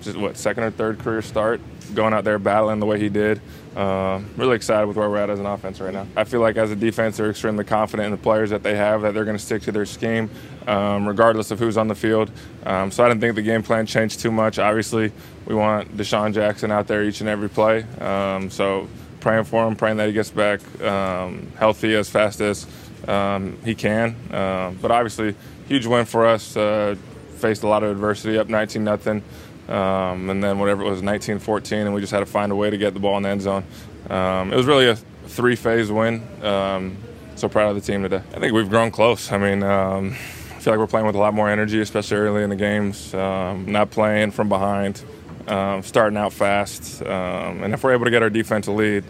just 0.00 0.16
what, 0.16 0.36
second 0.36 0.64
or 0.64 0.72
third 0.72 0.98
career 0.98 1.22
start 1.22 1.60
going 1.94 2.12
out 2.12 2.24
there 2.24 2.38
battling 2.38 2.80
the 2.80 2.86
way 2.86 2.98
he 2.98 3.08
did. 3.08 3.40
Uh, 3.76 4.20
really 4.36 4.54
excited 4.54 4.86
with 4.86 4.96
where 4.96 5.10
we're 5.10 5.16
at 5.16 5.30
as 5.30 5.40
an 5.40 5.46
offense 5.46 5.80
right 5.80 5.92
now. 5.92 6.06
I 6.16 6.24
feel 6.24 6.40
like 6.40 6.56
as 6.56 6.70
a 6.70 6.76
defense, 6.76 7.16
they're 7.16 7.30
extremely 7.30 7.64
confident 7.64 8.06
in 8.06 8.12
the 8.12 8.22
players 8.22 8.50
that 8.50 8.62
they 8.62 8.76
have, 8.76 9.02
that 9.02 9.14
they're 9.14 9.24
going 9.24 9.36
to 9.36 9.42
stick 9.42 9.62
to 9.62 9.72
their 9.72 9.86
scheme, 9.86 10.30
um, 10.68 11.08
regardless 11.08 11.50
of 11.50 11.58
who's 11.58 11.76
on 11.76 11.88
the 11.88 11.94
field. 11.94 12.30
Um, 12.64 12.90
so 12.90 13.04
I 13.04 13.08
didn't 13.08 13.20
think 13.20 13.34
the 13.34 13.42
game 13.42 13.62
plan 13.62 13.86
changed 13.86 14.20
too 14.20 14.30
much. 14.30 14.58
Obviously, 14.58 15.12
we 15.46 15.54
want 15.54 15.96
DeSean 15.96 16.32
Jackson 16.32 16.70
out 16.70 16.86
there 16.86 17.02
each 17.02 17.20
and 17.20 17.28
every 17.28 17.48
play. 17.48 17.82
Um, 18.00 18.48
so 18.48 18.88
praying 19.20 19.44
for 19.44 19.66
him, 19.66 19.74
praying 19.74 19.96
that 19.96 20.06
he 20.06 20.12
gets 20.12 20.30
back 20.30 20.60
um, 20.82 21.50
healthy 21.58 21.94
as 21.94 22.08
fast 22.08 22.40
as 22.40 22.66
um, 23.08 23.58
he 23.64 23.74
can. 23.74 24.14
Uh, 24.30 24.72
but 24.80 24.90
obviously, 24.90 25.34
huge 25.66 25.86
win 25.86 26.04
for 26.04 26.26
us. 26.26 26.56
Uh, 26.56 26.94
faced 27.38 27.62
a 27.62 27.66
lot 27.66 27.82
of 27.82 27.90
adversity, 27.90 28.38
up 28.38 28.48
19 28.48 28.84
nothing. 28.84 29.22
Um, 29.68 30.28
and 30.28 30.44
then 30.44 30.58
whatever 30.58 30.82
it 30.82 30.84
was, 30.84 31.02
1914, 31.02 31.78
and 31.80 31.94
we 31.94 32.00
just 32.00 32.12
had 32.12 32.20
to 32.20 32.26
find 32.26 32.52
a 32.52 32.54
way 32.54 32.70
to 32.70 32.76
get 32.76 32.92
the 32.94 33.00
ball 33.00 33.16
in 33.16 33.22
the 33.22 33.30
end 33.30 33.42
zone. 33.42 33.64
Um, 34.10 34.52
it 34.52 34.56
was 34.56 34.66
really 34.66 34.88
a 34.88 34.96
three-phase 34.96 35.90
win. 35.90 36.22
Um, 36.44 36.98
so 37.36 37.48
proud 37.48 37.70
of 37.70 37.74
the 37.74 37.80
team 37.80 38.02
today. 38.02 38.22
I 38.34 38.40
think 38.40 38.52
we've 38.52 38.68
grown 38.68 38.90
close. 38.90 39.32
I 39.32 39.38
mean, 39.38 39.62
um, 39.62 40.10
I 40.10 40.60
feel 40.60 40.72
like 40.72 40.78
we're 40.78 40.86
playing 40.86 41.06
with 41.06 41.16
a 41.16 41.18
lot 41.18 41.34
more 41.34 41.48
energy, 41.48 41.80
especially 41.80 42.18
early 42.18 42.42
in 42.42 42.50
the 42.50 42.56
games. 42.56 43.14
Um, 43.14 43.70
not 43.70 43.90
playing 43.90 44.30
from 44.30 44.48
behind, 44.48 45.02
um, 45.48 45.82
starting 45.82 46.16
out 46.16 46.32
fast, 46.32 47.02
and 47.02 47.72
if 47.72 47.82
we're 47.82 47.92
able 47.92 48.04
to 48.04 48.10
get 48.10 48.22
our 48.22 48.30
defense 48.30 48.66
defensive 48.66 48.74
lead, 48.74 49.04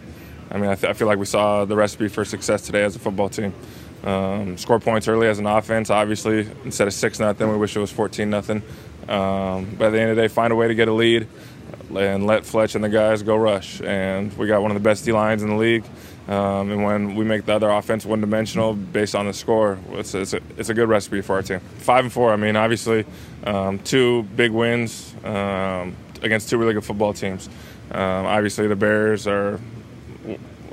I 0.51 0.57
mean, 0.57 0.69
I, 0.69 0.75
th- 0.75 0.89
I, 0.89 0.93
feel 0.93 1.07
like 1.07 1.17
we 1.17 1.25
saw 1.25 1.65
the 1.65 1.75
recipe 1.75 2.07
for 2.07 2.23
success 2.23 2.61
today 2.61 2.83
as 2.83 2.95
a 2.95 2.99
football 2.99 3.29
team. 3.29 3.53
Score 4.57 4.79
points 4.79 5.07
early 5.07 5.27
as 5.27 5.39
an 5.39 5.47
offense. 5.47 5.89
Obviously, 5.89 6.47
instead 6.63 6.87
of 6.87 6.93
six 6.93 7.19
nothing, 7.19 7.49
we 7.49 7.57
wish 7.57 7.75
it 7.75 7.79
was 7.79 7.91
fourteen 7.91 8.29
nothing. 8.29 8.61
Um, 9.07 9.75
the 9.77 9.85
end 9.85 10.09
of 10.09 10.15
the 10.15 10.21
day, 10.23 10.27
find 10.27 10.51
a 10.51 10.55
way 10.55 10.67
to 10.67 10.75
get 10.75 10.87
a 10.87 10.93
lead 10.93 11.27
and 11.95 12.25
let 12.25 12.45
Fletch 12.45 12.75
and 12.75 12.83
the 12.83 12.89
guys 12.89 13.23
go 13.23 13.35
rush. 13.35 13.81
And 13.81 14.35
we 14.37 14.47
got 14.47 14.61
one 14.61 14.71
of 14.71 14.75
the 14.75 14.83
best 14.83 15.05
D 15.05 15.11
lines 15.11 15.43
in 15.43 15.49
the 15.49 15.55
league. 15.55 15.85
Um, 16.27 16.71
and 16.71 16.83
when 16.83 17.15
we 17.15 17.23
make 17.23 17.45
the 17.45 17.53
other 17.53 17.69
offense 17.69 18.03
one 18.03 18.19
dimensional 18.19 18.73
based 18.73 19.13
on 19.15 19.27
the 19.27 19.33
score, 19.33 19.77
it's, 19.91 20.15
it's, 20.15 20.33
a, 20.33 20.41
it's 20.57 20.69
a 20.69 20.73
good 20.73 20.89
recipe 20.89 21.21
for 21.21 21.35
our 21.35 21.43
team. 21.43 21.59
Five 21.59 22.05
and 22.05 22.11
four, 22.11 22.33
I 22.33 22.35
mean, 22.35 22.55
obviously, 22.55 23.05
um, 23.43 23.77
two 23.79 24.23
big 24.35 24.51
wins 24.51 25.13
um, 25.23 25.95
against 26.23 26.49
two 26.49 26.57
really 26.57 26.73
good 26.73 26.83
football 26.83 27.13
teams. 27.13 27.47
Um, 27.91 28.25
obviously, 28.25 28.67
the 28.67 28.75
Bears 28.75 29.27
are. 29.27 29.59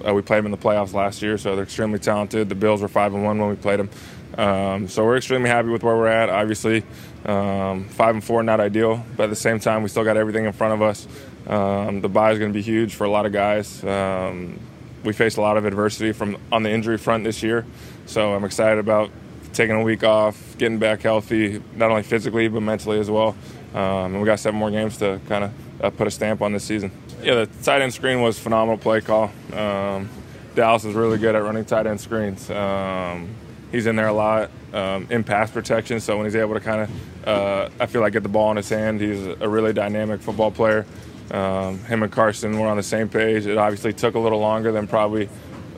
Uh, 0.04 0.14
we 0.14 0.22
played 0.22 0.38
them 0.38 0.46
in 0.46 0.50
the 0.50 0.58
playoffs 0.58 0.94
last 0.94 1.22
year, 1.22 1.38
so 1.38 1.54
they're 1.54 1.64
extremely 1.64 1.98
talented. 1.98 2.48
The 2.48 2.56
Bills 2.56 2.82
were 2.82 2.88
five 2.88 3.14
and 3.14 3.22
one 3.22 3.38
when 3.38 3.50
we 3.50 3.56
played 3.56 3.78
them. 3.78 3.90
Um, 4.36 4.88
so 4.88 5.04
we're 5.04 5.18
extremely 5.18 5.48
happy 5.48 5.68
with 5.68 5.82
where 5.84 5.96
we're 5.96 6.08
at. 6.08 6.30
Obviously, 6.30 6.82
um, 7.24 7.88
five 7.88 8.14
and 8.14 8.24
four 8.24 8.42
not 8.42 8.60
ideal, 8.60 9.04
but 9.16 9.24
at 9.24 9.30
the 9.30 9.36
same 9.36 9.60
time, 9.60 9.82
we 9.82 9.88
still 9.88 10.04
got 10.04 10.16
everything 10.16 10.44
in 10.44 10.52
front 10.52 10.74
of 10.74 10.82
us. 10.82 11.06
Um, 11.46 12.00
the 12.00 12.08
bye 12.08 12.32
is 12.32 12.38
going 12.38 12.52
to 12.52 12.56
be 12.56 12.62
huge 12.62 12.94
for 12.94 13.04
a 13.04 13.10
lot 13.10 13.26
of 13.26 13.32
guys. 13.32 13.82
Um, 13.84 14.58
we 15.04 15.12
faced 15.12 15.36
a 15.36 15.40
lot 15.40 15.56
of 15.56 15.64
adversity 15.64 16.12
from 16.12 16.36
on 16.50 16.62
the 16.62 16.70
injury 16.70 16.98
front 16.98 17.24
this 17.24 17.42
year, 17.42 17.66
so 18.06 18.34
I'm 18.34 18.44
excited 18.44 18.78
about 18.78 19.10
taking 19.52 19.76
a 19.76 19.82
week 19.82 20.04
off, 20.04 20.56
getting 20.58 20.78
back 20.78 21.02
healthy, 21.02 21.62
not 21.74 21.90
only 21.90 22.02
physically 22.02 22.48
but 22.48 22.60
mentally 22.60 22.98
as 22.98 23.10
well. 23.10 23.36
Um, 23.74 24.14
and 24.14 24.20
we 24.20 24.26
got 24.26 24.38
seven 24.38 24.58
more 24.58 24.70
games 24.70 24.98
to 24.98 25.20
kind 25.28 25.44
of 25.44 25.52
uh, 25.82 25.90
put 25.90 26.06
a 26.06 26.10
stamp 26.10 26.42
on 26.42 26.52
this 26.52 26.64
season. 26.64 26.90
Yeah, 27.22 27.44
the 27.44 27.46
tight 27.62 27.82
end 27.82 27.94
screen 27.94 28.20
was 28.20 28.38
phenomenal 28.38 28.78
play 28.78 29.00
call. 29.00 29.30
Um, 29.52 30.08
Dallas 30.54 30.84
is 30.84 30.94
really 30.94 31.18
good 31.18 31.34
at 31.34 31.42
running 31.42 31.64
tight 31.64 31.86
end 31.86 32.00
screens. 32.00 32.50
Um, 32.50 33.30
he's 33.70 33.86
in 33.86 33.96
there 33.96 34.08
a 34.08 34.12
lot 34.12 34.50
um, 34.72 35.06
in 35.10 35.24
pass 35.24 35.50
protection. 35.50 36.00
So 36.00 36.16
when 36.16 36.26
he's 36.26 36.36
able 36.36 36.54
to 36.54 36.60
kind 36.60 36.82
of, 36.82 37.28
uh, 37.28 37.68
I 37.78 37.86
feel 37.86 38.00
like 38.00 38.12
get 38.12 38.22
the 38.22 38.28
ball 38.28 38.50
in 38.50 38.56
his 38.56 38.68
hand, 38.68 39.00
he's 39.00 39.26
a 39.26 39.48
really 39.48 39.72
dynamic 39.72 40.20
football 40.20 40.50
player. 40.50 40.86
Um, 41.30 41.78
him 41.84 42.02
and 42.02 42.12
Carson 42.12 42.58
were 42.58 42.66
on 42.66 42.76
the 42.76 42.82
same 42.82 43.08
page. 43.08 43.46
It 43.46 43.56
obviously 43.56 43.92
took 43.92 44.14
a 44.14 44.18
little 44.18 44.40
longer 44.40 44.72
than 44.72 44.86
probably 44.86 45.28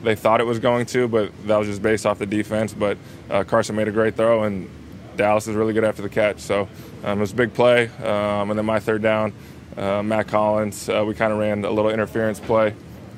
they 0.03 0.15
thought 0.15 0.39
it 0.39 0.45
was 0.45 0.59
going 0.59 0.85
to, 0.87 1.07
but 1.07 1.31
that 1.47 1.57
was 1.57 1.67
just 1.67 1.81
based 1.81 2.05
off 2.05 2.19
the 2.19 2.25
defense. 2.25 2.73
But 2.73 2.97
uh, 3.29 3.43
Carson 3.43 3.75
made 3.75 3.87
a 3.87 3.91
great 3.91 4.15
throw, 4.15 4.43
and 4.43 4.69
Dallas 5.15 5.47
is 5.47 5.55
really 5.55 5.73
good 5.73 5.83
after 5.83 6.01
the 6.01 6.09
catch. 6.09 6.39
So 6.39 6.67
um, 7.03 7.17
it 7.17 7.21
was 7.21 7.31
a 7.31 7.35
big 7.35 7.53
play. 7.53 7.87
Um, 8.03 8.49
and 8.49 8.57
then 8.57 8.65
my 8.65 8.79
third 8.79 9.01
down, 9.01 9.33
uh, 9.77 10.03
Matt 10.03 10.27
Collins, 10.27 10.89
uh, 10.89 11.03
we 11.05 11.15
kind 11.15 11.33
of 11.33 11.39
ran 11.39 11.63
a 11.65 11.71
little 11.71 11.91
interference 11.91 12.39
play. 12.39 12.73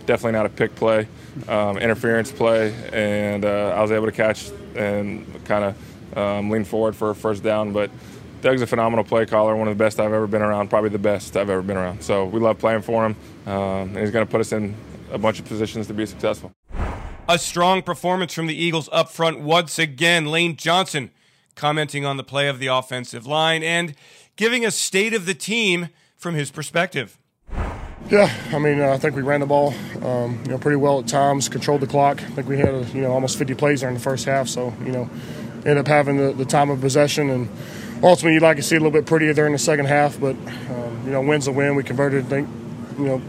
Definitely 0.08 0.32
not 0.32 0.46
a 0.46 0.50
pick 0.50 0.74
play, 0.74 1.08
um, 1.50 1.78
interference 1.78 2.32
play, 2.32 2.74
and 2.94 3.44
uh, 3.44 3.74
I 3.76 3.82
was 3.82 3.92
able 3.92 4.06
to 4.06 4.12
catch 4.12 4.50
and 4.76 5.46
kind 5.46 5.66
of 5.66 6.18
um, 6.18 6.50
lean 6.50 6.64
forward 6.64 6.96
for 6.96 7.10
a 7.10 7.16
first 7.16 7.44
down. 7.44 7.74
But 7.74 7.92
Doug's 8.42 8.62
a 8.62 8.68
phenomenal 8.68 9.04
play 9.04 9.26
caller, 9.26 9.54
one 9.56 9.68
of 9.68 9.78
the 9.78 9.84
best 9.84 10.00
I've 10.00 10.14
ever 10.14 10.26
been 10.26 10.42
around, 10.42 10.70
probably 10.70 10.92
the 10.92 10.98
best 10.98 11.36
I've 11.36 11.50
ever 11.50 11.62
been 11.62 11.76
around. 11.76 12.04
So 12.04 12.24
we 12.24 12.40
love 12.40 12.58
playing 12.58 12.84
for 12.84 13.06
him, 13.06 13.16
um, 13.46 13.90
and 13.90 13.98
he's 13.98 14.12
going 14.12 14.26
to 14.26 14.32
put 14.32 14.40
us 14.40 14.54
in 14.54 14.76
a 15.12 15.18
bunch 15.18 15.40
of 15.40 15.46
positions 15.46 15.88
to 15.88 15.94
be 15.94 16.06
successful. 16.06 16.54
A 17.28 17.38
strong 17.38 17.82
performance 17.82 18.34
from 18.34 18.48
the 18.48 18.56
Eagles 18.56 18.88
up 18.94 19.12
front 19.12 19.42
once 19.42 19.78
again. 19.78 20.28
Lane 20.28 20.56
Johnson 20.56 21.12
commenting 21.56 22.06
on 22.06 22.16
the 22.16 22.24
play 22.24 22.48
of 22.48 22.60
the 22.60 22.68
offensive 22.68 23.28
line 23.28 23.62
and 23.62 23.94
giving 24.38 24.66
a 24.66 24.72
state 24.72 25.14
of 25.14 25.26
the 25.26 25.34
team 25.34 25.90
from 26.16 26.36
his 26.36 26.50
perspective. 26.50 27.20
Yeah, 28.10 28.34
I 28.54 28.60
mean, 28.60 28.80
uh, 28.80 28.92
I 28.92 28.98
think 28.98 29.16
we 29.16 29.22
ran 29.22 29.42
the 29.42 29.46
ball, 29.46 29.74
um, 30.02 30.40
you 30.46 30.52
know, 30.52 30.58
pretty 30.58 30.78
well 30.78 31.00
at 31.00 31.08
times. 31.08 31.50
Controlled 31.50 31.82
the 31.82 31.88
clock. 31.88 32.22
I 32.22 32.26
think 32.28 32.48
we 32.48 32.58
had, 32.58 32.88
you 32.94 33.02
know, 33.02 33.12
almost 33.12 33.38
50 33.38 33.54
plays 33.56 33.84
in 33.84 33.94
the 33.94 34.00
first 34.00 34.26
half. 34.26 34.48
So, 34.48 34.74
you 34.86 34.94
know, 34.94 35.10
ended 35.58 35.80
up 35.80 35.88
having 35.88 36.16
the, 36.16 36.32
the 36.32 36.46
time 36.46 36.70
of 36.70 36.80
possession, 36.80 37.30
and 37.30 37.50
ultimately, 38.02 38.36
you'd 38.36 38.44
like 38.44 38.58
to 38.58 38.64
see 38.64 38.76
it 38.76 38.80
a 38.80 38.84
little 38.84 38.98
bit 38.98 39.06
prettier 39.06 39.34
there 39.34 39.46
in 39.46 39.52
the 39.52 39.58
second 39.60 39.88
half. 39.88 40.20
But, 40.20 40.38
um, 40.70 41.02
you 41.06 41.12
know, 41.12 41.22
wins 41.22 41.48
a 41.48 41.52
win. 41.52 41.76
We 41.76 41.84
converted, 41.84 42.26
I 42.26 42.30
think, 42.30 42.50
you 42.98 43.06
know, 43.06 43.22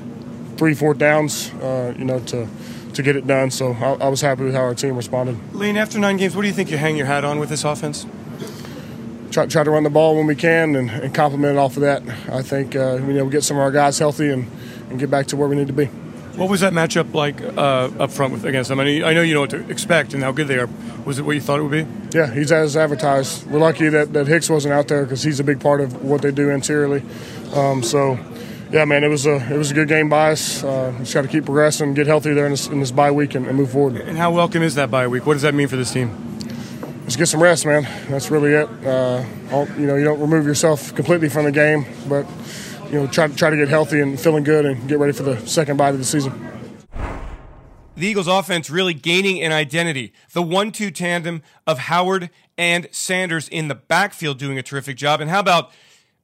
three, 0.57 0.75
four 0.75 0.95
downs, 0.95 1.53
uh, 1.55 1.95
you 1.99 2.05
know, 2.05 2.21
to 2.21 2.47
to 2.95 3.03
get 3.03 3.17
it 3.17 3.27
done. 3.27 3.51
So 3.51 3.73
I, 3.75 4.05
I 4.05 4.09
was 4.09 4.21
happy 4.21 4.45
with 4.45 4.55
how 4.55 4.63
our 4.63 4.75
team 4.75 4.97
responded. 4.97 5.39
Lane, 5.55 5.77
after 5.77 5.99
nine 5.99 6.17
games, 6.17 6.35
what 6.37 6.43
do 6.43 6.49
you 6.49 6.55
think 6.55 6.71
you 6.71 6.79
hang 6.79 6.97
your 6.97 7.07
hat 7.07 7.25
on 7.25 7.39
with 7.39 7.49
this 7.49 7.65
offense? 7.65 8.07
Try, 9.39 9.47
try 9.47 9.63
to 9.63 9.71
run 9.71 9.85
the 9.85 9.91
ball 9.91 10.17
when 10.17 10.27
we 10.27 10.35
can 10.35 10.75
and, 10.75 10.91
and 10.91 11.15
complement 11.15 11.57
it 11.57 11.61
off 11.61 11.77
of 11.77 11.83
that. 11.83 12.03
I 12.29 12.43
think 12.43 12.75
uh, 12.75 12.97
you 12.97 13.13
know 13.13 13.25
we 13.25 13.31
get 13.31 13.45
some 13.45 13.57
of 13.57 13.61
our 13.61 13.71
guys 13.71 13.97
healthy 13.97 14.31
and, 14.31 14.51
and 14.91 14.99
get 14.99 15.13
back 15.13 15.29
to 15.29 15.37
where 15.37 15.47
we 15.47 15.55
need 15.55 15.69
to 15.69 15.73
be. 15.73 15.85
What 16.35 16.51
was 16.51 16.61
that 16.63 16.73
matchup 16.73 17.15
like 17.15 17.41
uh, 17.41 17.89
up 18.01 18.11
front 18.11 18.33
with, 18.33 18.45
against 18.45 18.69
them? 18.69 18.81
I, 18.81 18.85
mean, 18.85 19.05
I 19.05 19.15
know 19.15 19.23
you 19.23 19.35
know 19.35 19.43
what 19.43 19.51
to 19.51 19.71
expect 19.71 20.13
and 20.13 20.25
how 20.25 20.33
good 20.33 20.49
they 20.49 20.59
are. 20.59 20.69
Was 21.05 21.21
it 21.21 21.23
what 21.23 21.37
you 21.37 21.41
thought 21.41 21.61
it 21.61 21.63
would 21.63 21.71
be? 21.71 21.87
Yeah, 22.19 22.35
he's 22.35 22.51
as 22.51 22.77
advertised. 22.77 23.47
We're 23.47 23.61
lucky 23.61 23.89
that, 23.91 24.13
that 24.13 24.27
Hicks 24.27 24.51
wasn't 24.51 24.75
out 24.75 24.89
there 24.89 25.05
because 25.05 25.23
he's 25.23 25.39
a 25.39 25.45
big 25.45 25.61
part 25.61 25.81
of 25.81 26.03
what 26.03 26.23
they 26.23 26.33
do 26.33 26.51
interiorly. 26.51 27.05
Um, 27.55 27.85
so, 27.85 28.19
yeah, 28.73 28.87
man, 28.87 29.05
it 29.05 29.09
was 29.09 29.25
a 29.25 29.37
it 29.37 29.57
was 29.57 29.71
a 29.71 29.75
good 29.75 29.87
game 29.87 30.09
by 30.09 30.33
us. 30.33 30.65
Uh, 30.65 30.93
just 30.99 31.15
got 31.15 31.23
to 31.23 31.29
keep 31.29 31.45
progressing, 31.45 31.95
get 31.95 32.09
healthy 32.09 32.35
there 32.35 32.47
in 32.47 32.51
this, 32.51 32.67
in 32.67 32.81
this 32.81 32.91
bye 32.91 33.13
week, 33.13 33.37
and, 33.37 33.47
and 33.47 33.57
move 33.57 33.71
forward. 33.71 34.01
And 34.01 34.19
how 34.19 34.33
welcome 34.33 34.65
is 34.65 34.75
that 34.75 34.91
bye 34.91 35.07
week? 35.07 35.27
What 35.27 35.35
does 35.35 35.43
that 35.43 35.55
mean 35.55 35.69
for 35.69 35.77
this 35.77 35.93
team? 35.93 36.28
Just 37.09 37.17
get 37.17 37.27
some 37.27 37.43
rest, 37.43 37.65
man. 37.65 37.85
That's 38.11 38.31
really 38.31 38.53
it. 38.53 38.69
Uh, 38.87 39.25
you 39.79 39.87
know, 39.87 39.97
you 39.97 40.05
don't 40.05 40.21
remove 40.21 40.45
yourself 40.45 40.95
completely 40.95 41.31
from 41.31 41.47
the 41.47 41.51
game, 41.51 41.87
but 42.07 42.27
you 42.91 43.01
know, 43.01 43.07
try 43.07 43.29
try 43.29 43.49
to 43.49 43.57
get 43.57 43.69
healthy 43.69 44.01
and 44.01 44.21
feeling 44.21 44.45
good, 44.45 44.67
and 44.67 44.87
get 44.87 44.99
ready 44.99 45.15
for 45.15 45.23
the 45.23 45.39
second 45.47 45.79
bite 45.79 45.95
of 45.95 45.99
the 45.99 46.05
season. 46.05 46.35
The 47.97 48.07
Eagles' 48.07 48.29
offense 48.29 48.69
really 48.69 48.93
gaining 48.93 49.41
an 49.41 49.53
identity. 49.53 50.13
The 50.35 50.43
one-two 50.43 50.91
tandem 50.91 51.41
of 51.67 51.79
Howard 51.79 52.29
and 52.59 52.87
Sanders 52.93 53.49
in 53.49 53.69
the 53.69 53.75
backfield 53.75 54.39
doing 54.39 54.59
a 54.59 54.63
terrific 54.63 54.99
job. 54.99 55.23
And 55.23 55.31
how 55.31 55.41
about 55.41 55.71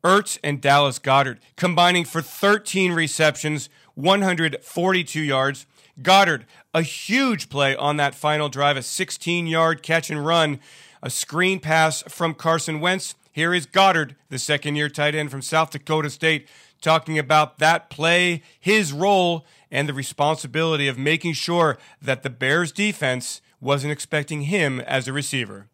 Ertz 0.05 0.38
and 0.45 0.61
Dallas 0.61 0.99
Goedert 0.99 1.38
combining 1.57 2.05
for 2.05 2.21
13 2.21 2.93
receptions, 2.93 3.71
142 3.95 5.19
yards. 5.19 5.64
Goedert, 6.03 6.43
a 6.73 6.83
huge 6.83 7.49
play 7.49 7.77
on 7.77 7.97
that 7.99 8.15
final 8.15 8.49
drive, 8.49 8.77
a 8.77 8.83
16 8.83 9.47
yard 9.47 9.83
catch 9.83 10.11
and 10.11 10.25
run, 10.25 10.61
a 11.03 11.11
screen 11.11 11.61
pass 11.61 12.03
from 12.09 12.35
Carson 12.35 12.81
Wentz. 12.81 13.15
Here 13.31 13.55
is 13.55 13.67
Goedert, 13.67 14.15
the 14.29 14.39
second 14.39 14.77
year 14.77 14.89
tight 14.89 15.15
end 15.15 15.31
from 15.31 15.43
South 15.43 15.71
Dakota 15.71 16.11
State, 16.11 16.49
talking 16.81 17.19
about 17.19 17.59
that 17.59 17.91
play, 17.91 18.43
his 18.59 18.93
role, 18.93 19.47
and 19.71 19.89
the 19.89 19.95
responsibility 19.95 20.89
of 20.89 20.99
making 20.99 21.33
sure 21.33 21.79
that 22.01 22.23
the 22.23 22.31
Bears 22.31 22.73
defense 22.73 23.41
wasn't 23.61 23.93
expecting 23.93 24.43
him 24.43 24.81
as 24.81 25.09
a 25.09 25.13
receiver. 25.13 25.69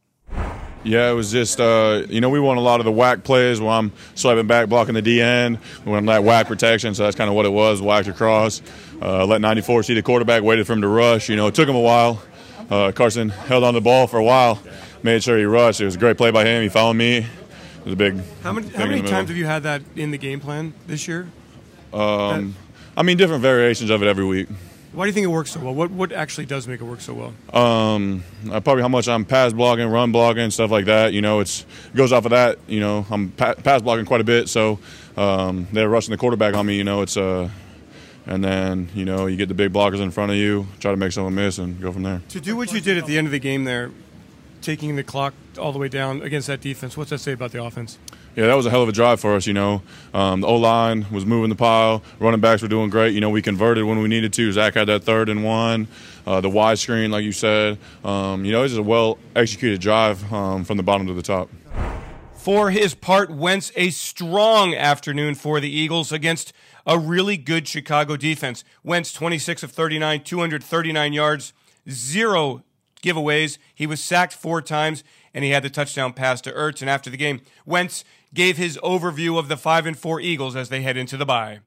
Yeah, 0.82 1.10
it 1.10 1.14
was 1.14 1.30
just, 1.30 1.60
uh, 1.60 2.04
you 2.08 2.22
know, 2.22 2.30
we 2.30 2.40
won 2.40 2.56
a 2.56 2.60
lot 2.60 2.80
of 2.80 2.86
the 2.86 2.92
whack 2.92 3.22
plays 3.22 3.60
where 3.60 3.70
I'm 3.70 3.92
swiping 4.14 4.46
back, 4.46 4.68
blocking 4.68 4.94
the 4.94 5.02
D 5.02 5.20
end. 5.20 5.58
We 5.84 5.92
won 5.92 6.06
that 6.06 6.24
whack 6.24 6.46
protection, 6.46 6.94
so 6.94 7.04
that's 7.04 7.16
kind 7.16 7.28
of 7.28 7.36
what 7.36 7.44
it 7.44 7.50
was, 7.50 7.82
whacked 7.82 8.08
across. 8.08 8.62
Uh, 9.00 9.26
let 9.26 9.42
94 9.42 9.82
see 9.82 9.94
the 9.94 10.02
quarterback, 10.02 10.42
waited 10.42 10.66
for 10.66 10.72
him 10.72 10.80
to 10.80 10.88
rush. 10.88 11.28
You 11.28 11.36
know, 11.36 11.48
it 11.48 11.54
took 11.54 11.68
him 11.68 11.76
a 11.76 11.80
while. 11.80 12.22
Uh, 12.70 12.92
Carson 12.92 13.28
held 13.28 13.62
on 13.62 13.74
the 13.74 13.80
ball 13.80 14.06
for 14.06 14.18
a 14.18 14.24
while, 14.24 14.58
made 15.02 15.22
sure 15.22 15.36
he 15.36 15.44
rushed. 15.44 15.80
It 15.80 15.84
was 15.84 15.96
a 15.96 15.98
great 15.98 16.16
play 16.16 16.30
by 16.30 16.44
him. 16.46 16.62
He 16.62 16.68
found 16.70 16.96
me. 16.96 17.18
It 17.18 17.84
was 17.84 17.92
a 17.92 17.96
big. 17.96 18.18
How 18.42 18.52
many, 18.52 18.68
how 18.68 18.86
many 18.86 19.02
times 19.02 19.28
have 19.28 19.36
you 19.36 19.46
had 19.46 19.64
that 19.64 19.82
in 19.96 20.12
the 20.12 20.18
game 20.18 20.40
plan 20.40 20.72
this 20.86 21.06
year? 21.06 21.28
Um, 21.92 22.54
I 22.96 23.02
mean, 23.02 23.16
different 23.16 23.42
variations 23.42 23.90
of 23.90 24.02
it 24.02 24.06
every 24.06 24.24
week. 24.24 24.48
Why 24.92 25.04
do 25.04 25.08
you 25.08 25.12
think 25.12 25.24
it 25.24 25.28
works 25.28 25.52
so 25.52 25.60
well? 25.60 25.74
What 25.74 25.90
what 25.92 26.10
actually 26.10 26.46
does 26.46 26.66
make 26.66 26.80
it 26.80 26.84
work 26.84 27.00
so 27.00 27.14
well? 27.14 27.32
Um, 27.62 28.24
probably 28.44 28.82
how 28.82 28.88
much 28.88 29.08
I'm 29.08 29.24
pass 29.24 29.52
blocking, 29.52 29.86
run 29.86 30.10
blocking, 30.10 30.50
stuff 30.50 30.70
like 30.72 30.86
that. 30.86 31.12
You 31.12 31.22
know, 31.22 31.38
it's 31.38 31.64
it 31.92 31.96
goes 31.96 32.12
off 32.12 32.24
of 32.24 32.32
that. 32.32 32.58
You 32.66 32.80
know, 32.80 33.06
I'm 33.08 33.30
pa- 33.30 33.54
pass 33.54 33.82
blocking 33.82 34.04
quite 34.04 34.20
a 34.20 34.24
bit, 34.24 34.48
so 34.48 34.80
um, 35.16 35.68
they're 35.72 35.88
rushing 35.88 36.10
the 36.10 36.18
quarterback 36.18 36.54
on 36.54 36.66
me. 36.66 36.76
You 36.76 36.82
know, 36.84 37.02
it's 37.02 37.16
uh, 37.16 37.50
and 38.26 38.42
then 38.42 38.88
you 38.94 39.04
know 39.04 39.26
you 39.26 39.36
get 39.36 39.46
the 39.48 39.54
big 39.54 39.72
blockers 39.72 40.00
in 40.00 40.10
front 40.10 40.32
of 40.32 40.36
you, 40.36 40.66
try 40.80 40.90
to 40.90 40.96
make 40.96 41.12
someone 41.12 41.36
miss, 41.36 41.58
and 41.58 41.80
go 41.80 41.92
from 41.92 42.02
there. 42.02 42.20
To 42.30 42.40
do 42.40 42.56
what 42.56 42.72
you 42.72 42.80
did 42.80 42.98
at 42.98 43.06
the 43.06 43.16
end 43.16 43.28
of 43.28 43.32
the 43.32 43.38
game 43.38 43.62
there, 43.64 43.92
taking 44.60 44.96
the 44.96 45.04
clock 45.04 45.34
all 45.56 45.72
the 45.72 45.78
way 45.78 45.88
down 45.88 46.20
against 46.22 46.48
that 46.48 46.60
defense, 46.60 46.96
what's 46.96 47.10
that 47.10 47.18
say 47.18 47.32
about 47.32 47.52
the 47.52 47.62
offense? 47.62 47.96
Yeah, 48.36 48.46
that 48.46 48.54
was 48.54 48.64
a 48.64 48.70
hell 48.70 48.82
of 48.82 48.88
a 48.88 48.92
drive 48.92 49.20
for 49.20 49.34
us. 49.34 49.46
You 49.46 49.54
know, 49.54 49.82
um, 50.14 50.40
the 50.40 50.46
O 50.46 50.56
line 50.56 51.06
was 51.10 51.26
moving 51.26 51.50
the 51.50 51.56
pile. 51.56 52.02
Running 52.18 52.40
backs 52.40 52.62
were 52.62 52.68
doing 52.68 52.88
great. 52.88 53.12
You 53.12 53.20
know, 53.20 53.30
we 53.30 53.42
converted 53.42 53.84
when 53.84 54.00
we 54.00 54.08
needed 54.08 54.32
to. 54.34 54.52
Zach 54.52 54.74
had 54.74 54.86
that 54.86 55.02
third 55.02 55.28
and 55.28 55.44
one. 55.44 55.88
Uh, 56.26 56.40
the 56.40 56.50
wide 56.50 56.78
screen, 56.78 57.10
like 57.10 57.24
you 57.24 57.32
said. 57.32 57.78
Um, 58.04 58.44
you 58.44 58.52
know, 58.52 58.62
it's 58.62 58.74
a 58.74 58.82
well 58.82 59.18
executed 59.34 59.80
drive 59.80 60.32
um, 60.32 60.64
from 60.64 60.76
the 60.76 60.82
bottom 60.82 61.06
to 61.08 61.14
the 61.14 61.22
top. 61.22 61.50
For 62.34 62.70
his 62.70 62.94
part, 62.94 63.30
Wentz 63.30 63.70
a 63.76 63.90
strong 63.90 64.74
afternoon 64.74 65.34
for 65.34 65.60
the 65.60 65.70
Eagles 65.70 66.10
against 66.10 66.52
a 66.86 66.98
really 66.98 67.36
good 67.36 67.68
Chicago 67.68 68.16
defense. 68.16 68.64
Wentz 68.82 69.12
26 69.12 69.62
of 69.62 69.72
39, 69.72 70.22
239 70.22 71.12
yards, 71.12 71.52
zero 71.90 72.62
giveaways. 73.02 73.58
He 73.74 73.86
was 73.86 74.02
sacked 74.02 74.32
four 74.32 74.62
times, 74.62 75.04
and 75.34 75.44
he 75.44 75.50
had 75.50 75.62
the 75.62 75.70
touchdown 75.70 76.12
pass 76.12 76.40
to 76.42 76.52
Ertz. 76.52 76.80
And 76.80 76.90
after 76.90 77.10
the 77.10 77.16
game, 77.16 77.40
Wentz 77.64 78.04
gave 78.34 78.56
his 78.56 78.78
overview 78.78 79.38
of 79.38 79.48
the 79.48 79.56
five 79.56 79.86
and 79.86 79.98
four 79.98 80.20
Eagles 80.20 80.56
as 80.56 80.68
they 80.68 80.82
head 80.82 80.96
into 80.96 81.16
the 81.16 81.26
bye. 81.26 81.60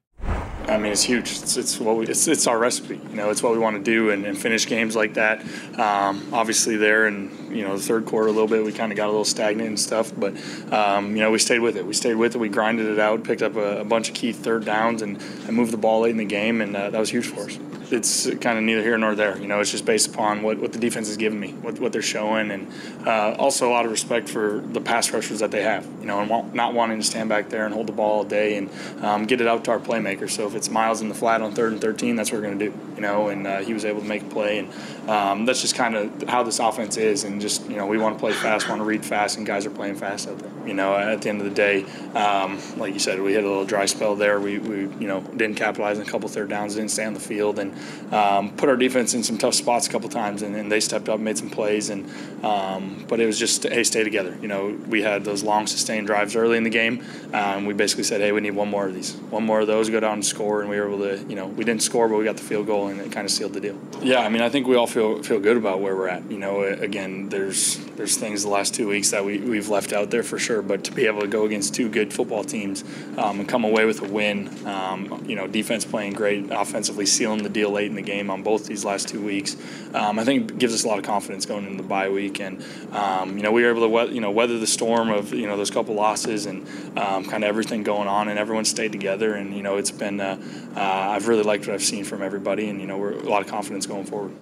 I 0.73 0.77
mean, 0.77 0.91
it's 0.91 1.03
huge. 1.03 1.29
It's, 1.29 1.55
it's 1.55 1.79
what 1.79 1.97
we, 1.97 2.07
it's, 2.07 2.27
it's 2.27 2.47
our 2.47 2.57
recipe. 2.57 2.95
You 2.95 3.15
know, 3.15 3.29
it's 3.29 3.43
what 3.43 3.53
we 3.53 3.59
want 3.59 3.77
to 3.77 3.83
do 3.83 4.09
and, 4.09 4.25
and 4.25 4.35
finish 4.35 4.65
games 4.65 4.95
like 4.95 5.13
that. 5.13 5.41
Um, 5.77 6.33
obviously, 6.33 6.77
there 6.77 7.05
and 7.05 7.55
you 7.55 7.63
know 7.63 7.77
the 7.77 7.83
third 7.83 8.07
quarter 8.07 8.27
a 8.27 8.31
little 8.31 8.47
bit, 8.47 8.63
we 8.65 8.73
kind 8.73 8.91
of 8.91 8.97
got 8.97 9.05
a 9.05 9.11
little 9.11 9.23
stagnant 9.23 9.67
and 9.67 9.79
stuff. 9.79 10.11
But 10.17 10.33
um, 10.73 11.15
you 11.15 11.21
know, 11.21 11.29
we 11.29 11.37
stayed 11.37 11.59
with 11.59 11.77
it. 11.77 11.85
We 11.85 11.93
stayed 11.93 12.15
with 12.15 12.33
it. 12.33 12.39
We 12.39 12.49
grinded 12.49 12.87
it 12.87 12.97
out, 12.97 13.23
picked 13.23 13.43
up 13.43 13.55
a, 13.55 13.81
a 13.81 13.85
bunch 13.85 14.09
of 14.09 14.15
key 14.15 14.31
third 14.31 14.65
downs, 14.65 15.03
and, 15.03 15.21
and 15.45 15.55
moved 15.55 15.71
the 15.71 15.77
ball 15.77 16.01
late 16.01 16.11
in 16.11 16.17
the 16.17 16.25
game, 16.25 16.59
and 16.59 16.75
uh, 16.75 16.89
that 16.89 16.99
was 16.99 17.11
huge 17.11 17.27
for 17.27 17.41
us 17.41 17.59
it's 17.93 18.25
kind 18.35 18.57
of 18.57 18.63
neither 18.63 18.81
here 18.81 18.97
nor 18.97 19.15
there. 19.15 19.37
You 19.37 19.47
know, 19.47 19.59
it's 19.59 19.71
just 19.71 19.85
based 19.85 20.07
upon 20.07 20.41
what, 20.41 20.57
what 20.57 20.73
the 20.73 20.79
defense 20.79 21.07
has 21.07 21.17
given 21.17 21.39
me, 21.39 21.51
what, 21.51 21.79
what 21.79 21.91
they're 21.91 22.01
showing, 22.01 22.51
and 22.51 22.67
uh, 23.05 23.35
also 23.37 23.69
a 23.69 23.71
lot 23.71 23.85
of 23.85 23.91
respect 23.91 24.29
for 24.29 24.61
the 24.65 24.81
pass 24.81 25.11
rushers 25.11 25.39
that 25.39 25.51
they 25.51 25.61
have. 25.61 25.85
You 25.99 26.05
know, 26.05 26.19
and 26.19 26.53
not 26.53 26.73
wanting 26.73 26.99
to 26.99 27.05
stand 27.05 27.29
back 27.29 27.49
there 27.49 27.65
and 27.65 27.73
hold 27.73 27.87
the 27.87 27.93
ball 27.93 28.19
all 28.19 28.23
day 28.23 28.57
and 28.57 28.69
um, 29.03 29.25
get 29.25 29.41
it 29.41 29.47
out 29.47 29.63
to 29.65 29.71
our 29.71 29.79
playmakers. 29.79 30.31
So 30.31 30.47
if 30.47 30.55
it's 30.55 30.62
Miles 30.69 31.01
in 31.01 31.09
the 31.09 31.15
flat 31.15 31.41
on 31.41 31.53
third 31.53 31.73
and 31.73 31.81
13, 31.81 32.15
that's 32.15 32.31
what 32.31 32.41
we're 32.41 32.47
going 32.47 32.59
to 32.59 32.69
do. 32.69 32.92
Know, 33.03 33.27
and 33.27 33.45
uh, 33.45 33.59
he 33.59 33.73
was 33.73 33.83
able 33.83 33.99
to 33.99 34.07
make 34.07 34.21
a 34.21 34.25
play, 34.25 34.59
and 34.59 35.09
um, 35.09 35.45
that's 35.45 35.61
just 35.61 35.75
kind 35.75 35.93
of 35.93 36.23
how 36.23 36.41
this 36.41 36.59
offense 36.59 36.95
is. 36.95 37.25
And 37.25 37.41
just 37.41 37.69
you 37.69 37.75
know, 37.75 37.85
we 37.85 37.97
want 37.97 38.15
to 38.15 38.19
play 38.19 38.31
fast, 38.31 38.69
want 38.69 38.79
to 38.79 38.85
read 38.85 39.05
fast, 39.05 39.37
and 39.37 39.45
guys 39.45 39.65
are 39.65 39.71
playing 39.71 39.95
fast 39.95 40.29
out 40.29 40.39
there. 40.39 40.51
You 40.65 40.73
know, 40.73 40.95
at 40.95 41.21
the 41.21 41.27
end 41.29 41.41
of 41.41 41.45
the 41.45 41.53
day, 41.53 41.83
um, 42.15 42.61
like 42.77 42.93
you 42.93 42.99
said, 42.99 43.19
we 43.21 43.33
hit 43.33 43.43
a 43.43 43.47
little 43.47 43.65
dry 43.65 43.85
spell 43.85 44.15
there. 44.15 44.39
We, 44.39 44.57
we 44.59 44.77
you 45.01 45.07
know 45.07 45.19
didn't 45.19 45.55
capitalize 45.55 45.99
on 45.99 46.07
a 46.07 46.09
couple 46.09 46.29
third 46.29 46.49
downs, 46.49 46.75
didn't 46.75 46.91
stay 46.91 47.03
on 47.05 47.13
the 47.13 47.19
field, 47.19 47.59
and 47.59 47.73
um, 48.13 48.55
put 48.55 48.69
our 48.69 48.77
defense 48.77 49.13
in 49.13 49.21
some 49.21 49.37
tough 49.37 49.55
spots 49.55 49.87
a 49.87 49.91
couple 49.91 50.07
times, 50.07 50.41
and, 50.41 50.55
and 50.55 50.71
they 50.71 50.79
stepped 50.79 51.09
up, 51.09 51.19
made 51.19 51.37
some 51.37 51.49
plays, 51.49 51.89
and 51.89 52.09
um, 52.43 53.05
but 53.09 53.19
it 53.19 53.25
was 53.25 53.37
just 53.37 53.63
hey, 53.63 53.83
stay 53.83 54.03
together. 54.03 54.37
You 54.41 54.47
know, 54.47 54.79
we 54.87 55.01
had 55.01 55.25
those 55.25 55.43
long 55.43 55.67
sustained 55.67 56.07
drives 56.07 56.37
early 56.37 56.55
in 56.57 56.63
the 56.63 56.69
game. 56.69 57.03
Um, 57.33 57.65
we 57.65 57.73
basically 57.73 58.05
said, 58.05 58.21
hey, 58.21 58.31
we 58.31 58.39
need 58.39 58.51
one 58.51 58.69
more 58.69 58.87
of 58.87 58.93
these, 58.93 59.15
one 59.29 59.43
more 59.43 59.59
of 59.59 59.67
those, 59.67 59.89
go 59.89 59.99
down 59.99 60.13
and 60.13 60.25
score, 60.25 60.61
and 60.61 60.69
we 60.69 60.79
were 60.79 60.87
able 60.87 60.99
to, 60.99 61.17
you 61.27 61.35
know, 61.35 61.47
we 61.47 61.65
didn't 61.65 61.83
score, 61.83 62.07
but 62.07 62.17
we 62.17 62.23
got 62.23 62.37
the 62.37 62.43
field 62.43 62.67
goal, 62.67 62.87
and 62.93 63.07
it 63.07 63.11
kind 63.11 63.25
of 63.25 63.31
sealed 63.31 63.53
the 63.53 63.59
deal. 63.59 63.77
Yeah, 64.01 64.19
I 64.19 64.29
mean, 64.29 64.41
I 64.41 64.49
think 64.49 64.67
we 64.67 64.75
all 64.75 64.87
feel 64.87 65.21
feel 65.23 65.39
good 65.39 65.57
about 65.57 65.81
where 65.81 65.95
we're 65.95 66.07
at. 66.07 66.29
You 66.31 66.37
know, 66.37 66.63
again, 66.63 67.29
there's 67.29 67.77
there's 67.95 68.17
things 68.17 68.43
the 68.43 68.49
last 68.49 68.73
two 68.73 68.87
weeks 68.87 69.11
that 69.11 69.23
we 69.23 69.37
we've 69.39 69.69
left 69.69 69.93
out 69.93 70.09
there 70.11 70.23
for 70.23 70.39
sure, 70.39 70.61
but 70.61 70.83
to 70.85 70.91
be 70.91 71.05
able 71.05 71.21
to 71.21 71.27
go 71.27 71.45
against 71.45 71.75
two 71.75 71.89
good 71.89 72.13
football 72.13 72.43
teams 72.43 72.83
um, 73.17 73.39
and 73.39 73.47
come 73.47 73.63
away 73.63 73.85
with 73.85 74.01
a 74.01 74.07
win, 74.07 74.49
um, 74.65 75.23
you 75.27 75.35
know, 75.35 75.47
defense 75.47 75.85
playing 75.85 76.13
great, 76.13 76.49
offensively 76.51 77.05
sealing 77.05 77.43
the 77.43 77.49
deal 77.49 77.69
late 77.69 77.87
in 77.87 77.95
the 77.95 78.01
game 78.01 78.29
on 78.29 78.43
both 78.43 78.65
these 78.65 78.83
last 78.83 79.07
two 79.07 79.23
weeks. 79.23 79.55
Um, 79.93 80.17
I 80.17 80.23
think 80.25 80.57
gives 80.57 80.73
us 80.73 80.83
a 80.83 80.87
lot 80.87 80.97
of 80.97 81.05
confidence 81.05 81.45
going 81.45 81.65
into 81.65 81.81
the 81.83 81.87
bye 81.87 82.09
week, 82.09 82.39
and 82.39 82.63
um, 82.91 83.37
you 83.37 83.43
know 83.43 83.51
we 83.51 83.63
were 83.63 83.69
able 83.69 83.81
to 83.81 83.89
we- 83.89 84.15
you 84.15 84.21
know 84.21 84.31
weather 84.31 84.57
the 84.57 84.67
storm 84.67 85.09
of 85.09 85.33
you 85.33 85.47
know 85.47 85.57
those 85.57 85.71
couple 85.71 85.93
losses 85.93 86.45
and 86.45 86.67
um, 86.97 87.25
kind 87.25 87.43
of 87.43 87.47
everything 87.49 87.83
going 87.83 88.07
on, 88.07 88.27
and 88.27 88.39
everyone 88.39 88.65
stayed 88.65 88.91
together, 88.91 89.33
and 89.35 89.55
you 89.55 89.63
know 89.63 89.77
it's 89.77 89.91
been 89.91 90.19
uh, 90.19 90.37
uh, 90.75 90.79
I've 90.79 91.27
really 91.27 91.43
liked 91.43 91.67
what 91.67 91.73
I've 91.73 91.83
seen 91.83 92.03
from 92.03 92.21
everybody, 92.21 92.69
and 92.69 92.81
you 92.81 92.87
know 92.87 92.97
we're 92.97 93.11
a 93.13 93.29
lot 93.29 93.41
of 93.41 93.47
confidence 93.47 93.85
going 93.85 94.05
forward. 94.05 94.33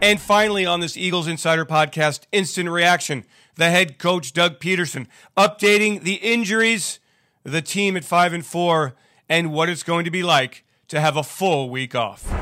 And 0.00 0.20
finally, 0.20 0.64
on 0.64 0.78
this 0.78 0.96
Eagles 0.96 1.26
Insider 1.26 1.64
podcast, 1.64 2.20
instant 2.30 2.68
reaction. 2.68 3.24
The 3.56 3.70
head 3.70 3.98
coach 3.98 4.32
Doug 4.32 4.60
Pederson 4.60 5.08
updating 5.36 6.02
the 6.02 6.14
injuries, 6.14 7.00
the 7.42 7.60
team 7.60 7.96
at 7.96 8.04
five 8.04 8.32
and 8.32 8.46
four, 8.46 8.94
and 9.28 9.52
what 9.52 9.68
it's 9.68 9.82
going 9.82 10.04
to 10.04 10.10
be 10.12 10.22
like 10.22 10.64
to 10.86 11.00
have 11.00 11.16
a 11.16 11.24
full 11.24 11.68
week 11.68 11.96
off. 11.96 12.32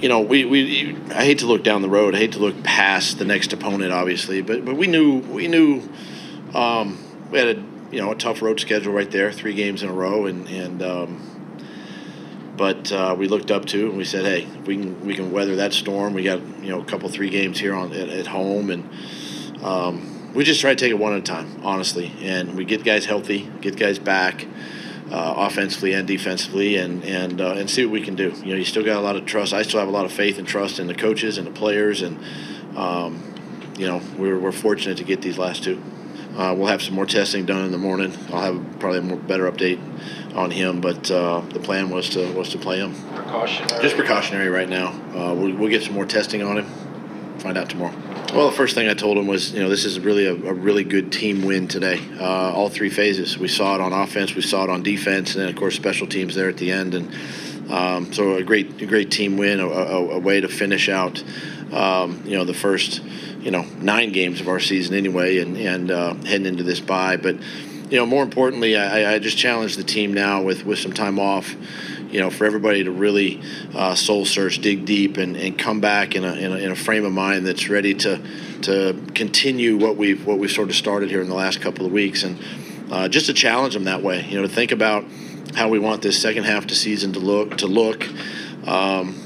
You 0.00 0.08
know, 0.08 0.20
we, 0.20 0.44
we 0.44 0.96
I 1.10 1.24
hate 1.24 1.38
to 1.38 1.46
look 1.46 1.62
down 1.62 1.80
the 1.80 1.88
road. 1.88 2.16
I 2.16 2.18
hate 2.18 2.32
to 2.32 2.40
look 2.40 2.64
past 2.64 3.20
the 3.20 3.24
next 3.24 3.52
opponent, 3.52 3.92
obviously, 3.92 4.42
but 4.42 4.64
but 4.64 4.76
we 4.76 4.88
knew 4.88 5.20
we 5.20 5.46
knew 5.46 5.88
um, 6.54 6.98
we 7.30 7.38
had 7.38 7.56
a 7.56 7.64
you 7.92 8.00
know 8.02 8.10
a 8.10 8.16
tough 8.16 8.42
road 8.42 8.58
schedule 8.58 8.92
right 8.92 9.10
there, 9.12 9.30
three 9.30 9.54
games 9.54 9.84
in 9.84 9.88
a 9.88 9.92
row, 9.92 10.26
and 10.26 10.48
and 10.48 10.82
um, 10.82 11.31
but 12.56 12.92
uh, 12.92 13.14
we 13.18 13.28
looked 13.28 13.50
up 13.50 13.64
to 13.66 13.88
and 13.88 13.96
we 13.96 14.04
said, 14.04 14.24
hey, 14.24 14.46
we 14.66 14.76
can 14.76 15.06
we 15.06 15.14
can 15.14 15.32
weather 15.32 15.56
that 15.56 15.72
storm. 15.72 16.14
We 16.14 16.22
got 16.22 16.40
you 16.62 16.70
know 16.70 16.80
a 16.80 16.84
couple 16.84 17.08
three 17.08 17.30
games 17.30 17.58
here 17.58 17.74
on 17.74 17.92
at, 17.92 18.08
at 18.08 18.26
home, 18.26 18.70
and 18.70 18.88
um, 19.62 20.32
we 20.34 20.44
just 20.44 20.60
try 20.60 20.74
to 20.74 20.76
take 20.76 20.90
it 20.90 20.98
one 20.98 21.14
at 21.14 21.20
a 21.20 21.22
time, 21.22 21.60
honestly, 21.62 22.12
and 22.20 22.54
we 22.54 22.64
get 22.64 22.84
guys 22.84 23.06
healthy, 23.06 23.50
get 23.60 23.76
guys 23.76 23.98
back. 23.98 24.46
Uh, 25.10 25.34
offensively 25.46 25.92
and 25.92 26.08
defensively, 26.08 26.76
and 26.76 27.04
and 27.04 27.38
uh, 27.38 27.52
and 27.52 27.68
see 27.68 27.84
what 27.84 27.92
we 27.92 28.00
can 28.00 28.14
do. 28.14 28.32
You 28.42 28.52
know, 28.52 28.54
you 28.54 28.64
still 28.64 28.82
got 28.82 28.96
a 28.96 29.00
lot 29.02 29.14
of 29.14 29.26
trust. 29.26 29.52
I 29.52 29.60
still 29.60 29.78
have 29.78 29.88
a 29.88 29.92
lot 29.92 30.06
of 30.06 30.12
faith 30.12 30.38
and 30.38 30.48
trust 30.48 30.78
in 30.78 30.86
the 30.86 30.94
coaches 30.94 31.36
and 31.36 31.46
the 31.46 31.50
players, 31.50 32.00
and 32.00 32.18
um, 32.74 33.22
you 33.76 33.86
know, 33.86 34.00
we're 34.16 34.38
we're 34.38 34.52
fortunate 34.52 34.96
to 34.98 35.04
get 35.04 35.20
these 35.20 35.36
last 35.36 35.64
two. 35.64 35.82
Uh, 36.36 36.54
we'll 36.56 36.68
have 36.68 36.82
some 36.82 36.94
more 36.94 37.06
testing 37.06 37.44
done 37.44 37.64
in 37.64 37.72
the 37.72 37.78
morning. 37.78 38.12
I'll 38.32 38.54
have 38.54 38.78
probably 38.80 38.98
a 38.98 39.02
more 39.02 39.18
better 39.18 39.50
update 39.50 39.80
on 40.34 40.50
him, 40.50 40.80
but 40.80 41.10
uh, 41.10 41.40
the 41.40 41.60
plan 41.60 41.90
was 41.90 42.08
to 42.10 42.32
was 42.32 42.48
to 42.50 42.58
play 42.58 42.78
him. 42.78 42.94
Precautionary. 43.14 43.82
Just 43.82 43.96
precautionary 43.96 44.48
right 44.48 44.68
now. 44.68 44.88
Uh, 45.10 45.34
we'll, 45.34 45.54
we'll 45.56 45.70
get 45.70 45.82
some 45.82 45.94
more 45.94 46.06
testing 46.06 46.42
on 46.42 46.58
him. 46.58 47.38
Find 47.38 47.58
out 47.58 47.68
tomorrow. 47.68 47.94
Well, 48.32 48.48
the 48.48 48.56
first 48.56 48.74
thing 48.74 48.88
I 48.88 48.94
told 48.94 49.18
him 49.18 49.26
was, 49.26 49.52
you 49.52 49.60
know, 49.60 49.68
this 49.68 49.84
is 49.84 50.00
really 50.00 50.26
a, 50.26 50.32
a 50.32 50.54
really 50.54 50.84
good 50.84 51.12
team 51.12 51.42
win 51.42 51.68
today. 51.68 52.00
Uh, 52.18 52.52
all 52.54 52.70
three 52.70 52.88
phases. 52.88 53.36
We 53.36 53.48
saw 53.48 53.74
it 53.74 53.80
on 53.82 53.92
offense, 53.92 54.34
we 54.34 54.40
saw 54.40 54.64
it 54.64 54.70
on 54.70 54.82
defense, 54.82 55.34
and 55.34 55.42
then 55.42 55.50
of 55.50 55.56
course 55.56 55.74
special 55.74 56.06
teams 56.06 56.34
there 56.34 56.48
at 56.48 56.56
the 56.56 56.70
end. 56.72 56.94
And 56.94 57.14
um, 57.70 58.12
so 58.12 58.36
a 58.36 58.42
great, 58.42 58.80
a 58.80 58.86
great 58.86 59.10
team 59.10 59.36
win, 59.36 59.60
a, 59.60 59.66
a, 59.66 60.10
a 60.12 60.18
way 60.18 60.40
to 60.40 60.48
finish 60.48 60.88
out, 60.88 61.22
um, 61.72 62.22
you 62.24 62.36
know, 62.36 62.44
the 62.44 62.54
first, 62.54 63.02
you 63.42 63.50
know, 63.50 63.62
nine 63.80 64.12
games 64.12 64.40
of 64.40 64.48
our 64.48 64.60
season 64.60 64.94
anyway, 64.94 65.38
and 65.38 65.56
and 65.56 65.90
uh, 65.90 66.14
heading 66.14 66.46
into 66.46 66.62
this 66.62 66.80
bye. 66.80 67.16
But 67.16 67.36
you 67.90 67.98
know, 67.98 68.06
more 68.06 68.22
importantly, 68.22 68.76
I, 68.76 69.14
I 69.14 69.18
just 69.18 69.36
challenge 69.36 69.76
the 69.76 69.84
team 69.84 70.14
now 70.14 70.42
with 70.42 70.64
with 70.64 70.78
some 70.78 70.92
time 70.92 71.18
off 71.18 71.54
you 72.12 72.20
know, 72.20 72.30
for 72.30 72.44
everybody 72.44 72.84
to 72.84 72.90
really 72.90 73.40
uh, 73.74 73.94
soul 73.94 74.26
search, 74.26 74.58
dig 74.58 74.84
deep, 74.84 75.16
and, 75.16 75.34
and 75.34 75.58
come 75.58 75.80
back 75.80 76.14
in 76.14 76.24
a, 76.24 76.34
in 76.34 76.52
a, 76.52 76.56
in 76.56 76.70
a 76.70 76.76
frame 76.76 77.06
of 77.06 77.12
mind 77.12 77.46
that's 77.46 77.68
ready 77.68 77.94
to 77.94 78.20
to 78.60 78.94
continue 79.14 79.76
what 79.76 79.96
we've 79.96 80.24
what 80.26 80.38
we've 80.38 80.52
sort 80.52 80.68
of 80.68 80.76
started 80.76 81.10
here 81.10 81.22
in 81.22 81.28
the 81.28 81.34
last 81.34 81.62
couple 81.62 81.86
of 81.86 81.90
weeks, 81.90 82.22
and 82.22 82.38
uh, 82.92 83.08
just 83.08 83.26
to 83.26 83.32
challenge 83.32 83.72
them 83.72 83.84
that 83.84 84.02
way. 84.02 84.24
You 84.26 84.36
know, 84.36 84.42
to 84.42 84.52
think 84.52 84.72
about 84.72 85.04
how 85.54 85.68
we 85.68 85.78
want 85.78 86.02
this 86.02 86.20
second 86.20 86.44
half 86.44 86.66
to 86.66 86.74
season 86.74 87.14
to 87.14 87.18
look 87.18 87.56
to 87.58 87.66
look. 87.66 88.06
Um, 88.68 89.18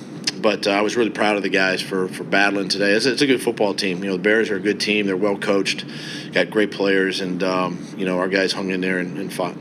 but 0.47 0.65
uh, 0.69 0.71
I 0.71 0.81
was 0.81 0.97
really 0.97 1.11
proud 1.11 1.35
of 1.35 1.43
the 1.43 1.49
guys 1.49 1.83
for, 1.83 2.07
for 2.07 2.23
battling 2.23 2.69
today. 2.69 2.93
It's, 2.93 3.05
it's, 3.05 3.21
a 3.21 3.27
good 3.27 3.43
football 3.43 3.75
team. 3.75 4.05
You 4.05 4.11
know, 4.11 4.17
the 4.17 4.23
Bears 4.23 4.49
are 4.49 4.55
a 4.55 4.61
good 4.61 4.79
team. 4.79 5.05
They're 5.05 5.17
well 5.17 5.37
coached, 5.37 5.85
got 6.31 6.51
great 6.51 6.71
players, 6.71 7.21
and 7.21 7.43
um, 7.43 7.85
you 7.97 8.07
know 8.07 8.21
our 8.21 8.29
guys 8.29 8.53
hung 8.53 8.71
in 8.71 8.81
there 8.81 8.99
and, 8.99 9.19
and 9.19 9.33
fought 9.33 9.55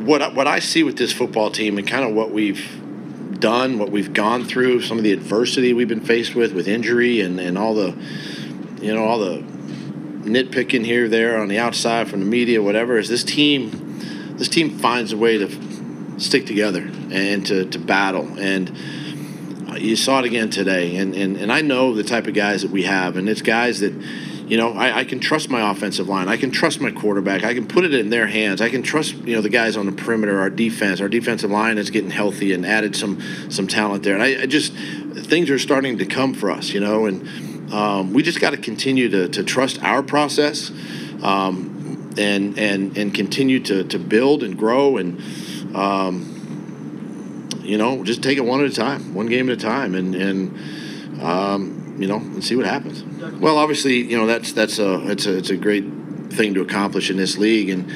what 0.00 0.34
what 0.34 0.46
I 0.46 0.60
see 0.60 0.84
with 0.84 0.96
this 0.96 1.12
football 1.12 1.50
team 1.50 1.76
and 1.76 1.86
kind 1.86 2.02
of 2.02 2.14
what 2.14 2.30
we've 2.30 2.80
done, 3.40 3.78
what 3.78 3.90
we've 3.90 4.14
gone 4.14 4.46
through, 4.46 4.80
some 4.80 4.96
of 4.96 5.04
the 5.04 5.12
adversity 5.12 5.74
we've 5.74 5.86
been 5.86 6.00
faced 6.00 6.34
with, 6.34 6.54
with 6.54 6.66
injury 6.66 7.20
and, 7.20 7.38
and 7.38 7.58
all 7.58 7.74
the, 7.74 7.94
you 8.80 8.94
know, 8.94 9.04
all 9.04 9.18
the 9.18 9.42
nitpicking 10.22 10.86
here, 10.86 11.10
there 11.10 11.38
on 11.38 11.48
the 11.48 11.58
outside 11.58 12.08
from 12.08 12.20
the 12.20 12.26
media, 12.26 12.62
whatever, 12.62 12.96
is 12.96 13.10
this 13.10 13.22
team, 13.22 13.98
this 14.38 14.48
team 14.48 14.78
finds 14.78 15.12
a 15.12 15.18
way 15.18 15.36
to 15.36 16.18
stick 16.18 16.46
together 16.46 16.90
and 17.10 17.44
to, 17.44 17.66
to 17.66 17.78
battle. 17.78 18.26
And 18.38 18.74
you 19.80 19.96
saw 19.96 20.20
it 20.20 20.24
again 20.24 20.50
today. 20.50 20.96
And, 20.96 21.14
and, 21.14 21.36
and 21.36 21.52
I 21.52 21.60
know 21.60 21.94
the 21.94 22.04
type 22.04 22.26
of 22.26 22.34
guys 22.34 22.62
that 22.62 22.70
we 22.70 22.84
have, 22.84 23.16
and 23.16 23.28
it's 23.28 23.42
guys 23.42 23.80
that, 23.80 23.92
you 24.46 24.56
know, 24.56 24.72
I, 24.72 24.98
I, 24.98 25.04
can 25.04 25.18
trust 25.18 25.50
my 25.50 25.70
offensive 25.70 26.08
line. 26.08 26.28
I 26.28 26.36
can 26.36 26.50
trust 26.50 26.80
my 26.80 26.92
quarterback. 26.92 27.42
I 27.42 27.52
can 27.52 27.66
put 27.66 27.84
it 27.84 27.92
in 27.92 28.10
their 28.10 28.28
hands. 28.28 28.60
I 28.60 28.70
can 28.70 28.82
trust, 28.82 29.14
you 29.14 29.34
know, 29.34 29.42
the 29.42 29.48
guys 29.48 29.76
on 29.76 29.86
the 29.86 29.92
perimeter, 29.92 30.38
our 30.38 30.50
defense. 30.50 31.00
Our 31.00 31.08
defensive 31.08 31.50
line 31.50 31.78
is 31.78 31.90
getting 31.90 32.10
healthy 32.10 32.52
and 32.52 32.64
added 32.64 32.94
some 32.94 33.20
some 33.50 33.66
talent 33.66 34.04
there. 34.04 34.14
And 34.14 34.22
I, 34.22 34.42
I 34.42 34.46
just 34.46 34.72
things 34.72 35.50
are 35.50 35.58
starting 35.58 35.98
to 35.98 36.06
come 36.06 36.32
for 36.32 36.50
us, 36.50 36.70
you 36.70 36.78
know, 36.78 37.06
and 37.06 37.72
um, 37.72 38.12
we 38.12 38.22
just 38.22 38.40
got 38.40 38.50
to 38.50 38.56
continue 38.56 39.08
to, 39.08 39.28
to 39.28 39.42
trust 39.42 39.82
our 39.82 40.02
process 40.02 40.70
um, 41.22 42.14
and 42.16 42.56
and 42.56 42.96
and 42.96 43.12
continue 43.12 43.58
to, 43.60 43.82
to 43.84 43.98
build 43.98 44.44
and 44.44 44.56
grow 44.56 44.96
and 44.96 45.20
um, 45.74 46.35
you 47.66 47.78
know 47.78 48.04
just 48.04 48.22
take 48.22 48.38
it 48.38 48.44
one 48.44 48.64
at 48.64 48.70
a 48.70 48.74
time, 48.74 49.14
one 49.14 49.26
game 49.26 49.50
at 49.50 49.58
a 49.58 49.60
time, 49.60 49.94
and 49.94 50.14
and 50.14 51.22
um, 51.22 51.96
you 51.98 52.06
know, 52.06 52.16
and 52.16 52.44
see 52.44 52.56
what 52.56 52.66
happens. 52.66 53.02
Well, 53.40 53.58
obviously, 53.58 54.02
you 54.02 54.16
know 54.16 54.26
that's 54.26 54.52
that's 54.52 54.78
a 54.78 55.10
it's 55.10 55.26
a 55.26 55.36
it's 55.36 55.50
a 55.50 55.56
great 55.56 55.84
thing 56.30 56.54
to 56.54 56.60
accomplish 56.60 57.10
in 57.10 57.16
this 57.16 57.38
league, 57.38 57.70
and 57.70 57.90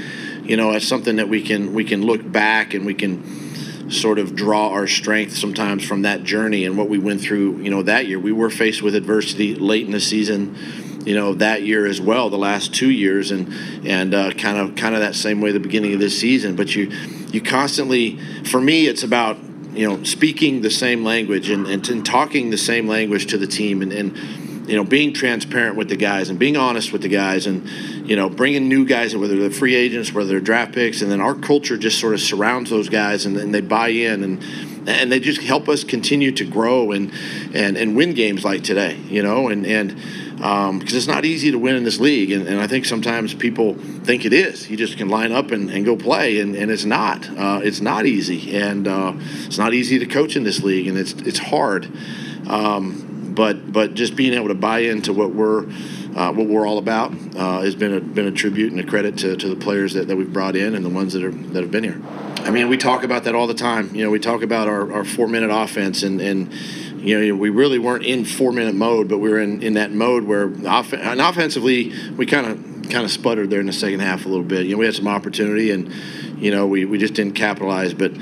you 0.45 0.57
know 0.57 0.73
it's 0.73 0.87
something 0.87 1.17
that 1.17 1.29
we 1.29 1.43
can 1.43 1.75
we 1.75 1.85
can 1.85 2.03
look 2.03 2.31
back 2.31 2.75
and 2.75 2.87
we 2.87 2.95
can 2.95 3.91
sort 3.91 4.19
of 4.19 4.37
draw 4.37 4.69
our 4.71 4.87
strength 4.87 5.37
sometimes 5.37 5.85
from 5.85 6.03
that 6.03 6.23
journey 6.23 6.65
and 6.65 6.79
what 6.79 6.89
we 6.89 6.99
went 6.99 7.21
through. 7.21 7.59
You 7.59 7.71
know, 7.71 7.83
that 7.83 8.07
year 8.07 8.19
we 8.19 8.33
were 8.33 8.51
faced 8.51 8.83
with 8.83 8.95
adversity 8.95 9.55
late 9.55 9.87
in 9.87 9.93
the 9.93 10.01
season. 10.01 10.57
You 11.05 11.15
know 11.15 11.35
that 11.35 11.63
year 11.63 11.87
as 11.87 12.01
well, 12.01 12.29
the 12.31 12.39
last 12.39 12.75
two 12.75 12.91
years, 12.91 13.31
and 13.31 13.53
and 13.87 14.13
kind 14.39 14.59
of 14.59 14.77
kind 14.77 14.95
of 14.95 15.01
that 15.01 15.15
same 15.15 15.41
way 15.41 15.53
the 15.53 15.61
beginning 15.61 15.95
of 15.95 16.01
this 16.01 16.19
season. 16.19 16.57
But 16.57 16.75
you 16.75 16.91
you 17.33 17.41
constantly, 17.41 18.19
for 18.45 18.61
me, 18.61 18.87
it's 18.87 19.03
about 19.03 19.39
you 19.81 19.89
know, 19.89 20.03
speaking 20.05 20.61
the 20.61 20.71
same 20.71 21.05
language 21.05 21.49
and, 21.49 21.67
and, 21.67 21.89
and 21.89 22.05
talking 22.05 22.51
the 22.51 22.59
same 22.59 22.87
language 22.87 23.29
to 23.29 23.39
the 23.39 23.47
team 23.47 23.81
and, 23.81 23.95
and, 23.95 24.15
you 24.69 24.77
know, 24.77 24.85
being 24.85 25.15
transparent 25.15 25.75
with 25.75 25.89
the 25.89 25.97
guys 25.97 26.29
and 26.29 26.39
being 26.39 26.55
honest 26.55 26.93
with 26.93 27.01
the 27.01 27.09
guys 27.09 27.47
and, 27.47 27.67
you 28.07 28.15
know, 28.15 28.29
bringing 28.29 28.69
new 28.69 28.85
guys, 28.85 29.17
whether 29.17 29.39
they're 29.39 29.51
free 29.51 29.75
agents, 29.75 30.13
whether 30.13 30.29
they're 30.29 30.39
draft 30.39 30.75
picks, 30.75 31.01
and 31.01 31.11
then 31.11 31.19
our 31.19 31.35
culture 31.35 31.79
just 31.79 31.99
sort 31.99 32.13
of 32.13 32.21
surrounds 32.21 32.69
those 32.69 32.91
guys 32.91 33.25
and, 33.25 33.39
and 33.39 33.55
they 33.55 33.63
buy 33.63 33.89
in 33.89 34.23
and, 34.23 34.45
and 34.87 35.11
they 35.11 35.19
just 35.19 35.41
help 35.41 35.67
us 35.67 35.83
continue 35.83 36.31
to 36.31 36.45
grow 36.45 36.93
and, 36.93 37.11
and, 37.55 37.79
and 37.79 37.97
win 37.97 38.13
games 38.13 38.45
like 38.45 38.63
today, 38.63 38.99
you 39.09 39.23
know, 39.23 39.49
and, 39.49 39.65
and, 39.65 39.99
because 40.41 40.71
um, 40.71 40.81
it's 40.83 41.07
not 41.07 41.27
easy 41.27 41.51
to 41.51 41.59
win 41.59 41.77
in 41.77 41.85
this 41.85 42.01
league. 42.01 42.33
And, 42.33 42.47
and, 42.47 42.59
I 42.59 42.67
think 42.67 42.87
sometimes 42.87 43.35
people 43.35 43.75
think 43.75 44.25
it 44.25 44.33
is. 44.33 44.71
You 44.71 44.77
just 44.79 44.97
can 44.97 45.11
line 45.11 45.33
up 45.33 45.51
and, 45.51 45.69
and 45.69 45.85
go 45.85 45.97
play, 45.97 46.41
and, 46.41 46.57
and 46.57 46.71
it's 46.71 46.87
not. 46.87 47.29
Uh, 47.29 47.61
it's 47.63 47.83
not 47.83 48.07
easy, 48.07 48.57
and 48.57 48.89
uh, 48.89 49.13
it's 49.45 49.59
not 49.59 49.75
easy 49.75 49.99
to 49.99 50.07
coach 50.07 50.37
in 50.37 50.43
this 50.43 50.63
league, 50.63 50.87
and 50.87 50.97
it's 50.97 51.13
it's 51.13 51.39
hard. 51.39 51.93
Um, 52.49 53.35
but 53.35 53.71
but 53.71 53.93
just 53.93 54.17
being 54.17 54.33
able 54.33 54.49
to 54.49 54.55
buy 54.55 54.79
into 54.79 55.13
what 55.13 55.35
we're 55.35 55.67
uh, 56.17 56.33
what 56.33 56.47
we're 56.47 56.67
all 56.67 56.79
about 56.79 57.13
uh, 57.37 57.61
has 57.61 57.75
been 57.75 57.95
a 57.95 58.01
been 58.01 58.27
a 58.27 58.33
tribute 58.33 58.73
and 58.73 58.81
a 58.81 58.87
credit 58.87 59.19
to, 59.19 59.37
to 59.37 59.49
the 59.49 59.57
players 59.57 59.93
that, 59.93 60.09
that 60.09 60.17
we've 60.17 60.33
brought 60.33 60.57
in 60.57 60.75
and 60.75 60.83
the 60.83 60.89
ones 60.89 61.13
that 61.13 61.23
are 61.23 61.31
that 61.31 61.63
have 61.63 61.71
been 61.71 61.85
here. 61.85 62.01
I 62.39 62.51
mean, 62.51 62.71
we 62.71 62.79
talk 62.79 63.05
about 63.05 63.25
that 63.25 63.35
all 63.35 63.47
the 63.47 63.55
time. 63.55 63.95
You 63.95 64.05
know, 64.05 64.11
we 64.11 64.19
talk 64.19 64.43
about 64.43 64.69
our, 64.69 64.91
our 64.91 65.05
four 65.05 65.29
minute 65.29 65.51
offense 65.51 66.03
and 66.03 66.19
and 66.21 66.51
you 67.01 67.29
know, 67.29 67.35
we 67.35 67.51
really 67.51 67.79
weren't 67.79 68.05
in 68.05 68.25
four 68.25 68.53
minute 68.53 68.75
mode, 68.75 69.09
but 69.09 69.19
we 69.19 69.31
were 69.31 69.41
in, 69.41 69.63
in 69.63 69.75
that 69.75 69.91
mode 69.91 70.25
where 70.25 70.53
off- 70.67 70.93
and 70.93 71.21
offensively 71.21 71.93
we 72.17 72.27
kind 72.27 72.47
of 72.47 72.91
kind 72.91 73.05
of 73.05 73.11
sputtered 73.11 73.51
there 73.51 73.61
in 73.61 73.67
the 73.67 73.73
second 73.73 74.01
half 74.01 74.27
a 74.27 74.29
little 74.29 74.45
bit. 74.45 74.67
You 74.67 74.73
know, 74.73 74.79
we 74.79 74.87
had 74.87 74.95
some 74.95 75.09
opportunity 75.09 75.71
and 75.71 75.93
you 76.39 76.51
know 76.51 76.67
we, 76.67 76.85
we 76.85 76.99
just 76.99 77.15
didn't 77.15 77.35
capitalize. 77.35 77.95
But 77.95 78.13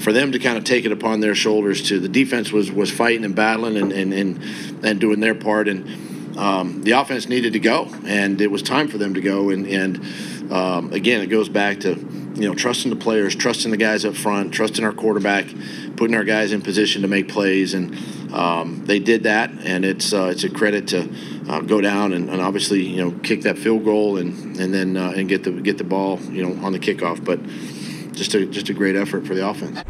for 0.00 0.12
them 0.12 0.32
to 0.32 0.38
kind 0.38 0.56
of 0.56 0.64
take 0.64 0.84
it 0.84 0.92
upon 0.92 1.20
their 1.20 1.34
shoulders 1.34 1.88
to 1.88 2.00
the 2.00 2.08
defense 2.08 2.52
was 2.52 2.72
was 2.72 2.90
fighting 2.90 3.24
and 3.24 3.34
battling 3.34 3.76
and 3.76 3.92
and 3.92 4.12
and, 4.12 4.84
and 4.84 5.00
doing 5.00 5.20
their 5.20 5.34
part 5.34 5.68
and 5.68 6.38
um, 6.38 6.82
the 6.82 6.92
offense 6.92 7.28
needed 7.28 7.52
to 7.52 7.58
go 7.58 7.88
and 8.06 8.40
it 8.40 8.50
was 8.50 8.62
time 8.62 8.88
for 8.88 8.98
them 8.98 9.14
to 9.14 9.20
go 9.20 9.50
and 9.50 9.66
and 9.66 10.52
um, 10.52 10.92
again 10.92 11.20
it 11.20 11.26
goes 11.26 11.48
back 11.48 11.80
to 11.80 11.94
you 12.34 12.48
know 12.48 12.54
trusting 12.54 12.90
the 12.90 12.96
players, 12.96 13.34
trusting 13.34 13.70
the 13.70 13.76
guys 13.76 14.04
up 14.04 14.14
front, 14.14 14.52
trusting 14.52 14.84
our 14.84 14.92
quarterback, 14.92 15.46
putting 15.96 16.14
our 16.16 16.24
guys 16.24 16.52
in 16.52 16.62
position 16.62 17.02
to 17.02 17.08
make 17.08 17.28
plays 17.28 17.74
and 17.74 17.96
um, 18.32 18.86
they 18.86 18.98
did 18.98 19.24
that, 19.24 19.50
and 19.50 19.84
it's 19.84 20.12
uh, 20.12 20.30
it's 20.32 20.42
a 20.42 20.48
credit 20.48 20.88
to 20.88 21.08
uh, 21.48 21.60
go 21.60 21.80
down 21.80 22.12
and, 22.12 22.30
and, 22.30 22.40
obviously 22.40 22.82
you 22.82 23.04
know 23.04 23.10
kick 23.22 23.42
that 23.42 23.58
field 23.58 23.84
goal 23.84 24.16
and 24.16 24.58
and 24.58 24.72
then 24.72 24.96
uh, 24.96 25.12
and 25.14 25.28
get 25.28 25.44
the 25.44 25.50
get 25.50 25.76
the 25.76 25.84
ball 25.84 26.18
you 26.20 26.42
know 26.42 26.64
on 26.64 26.72
the 26.72 26.78
kickoff. 26.78 27.22
But 27.22 27.40
just 28.14 28.34
a 28.34 28.46
just 28.46 28.70
a 28.70 28.74
great 28.74 28.96
effort 28.96 29.26
for 29.26 29.34
the 29.34 29.46
offense. 29.46 29.82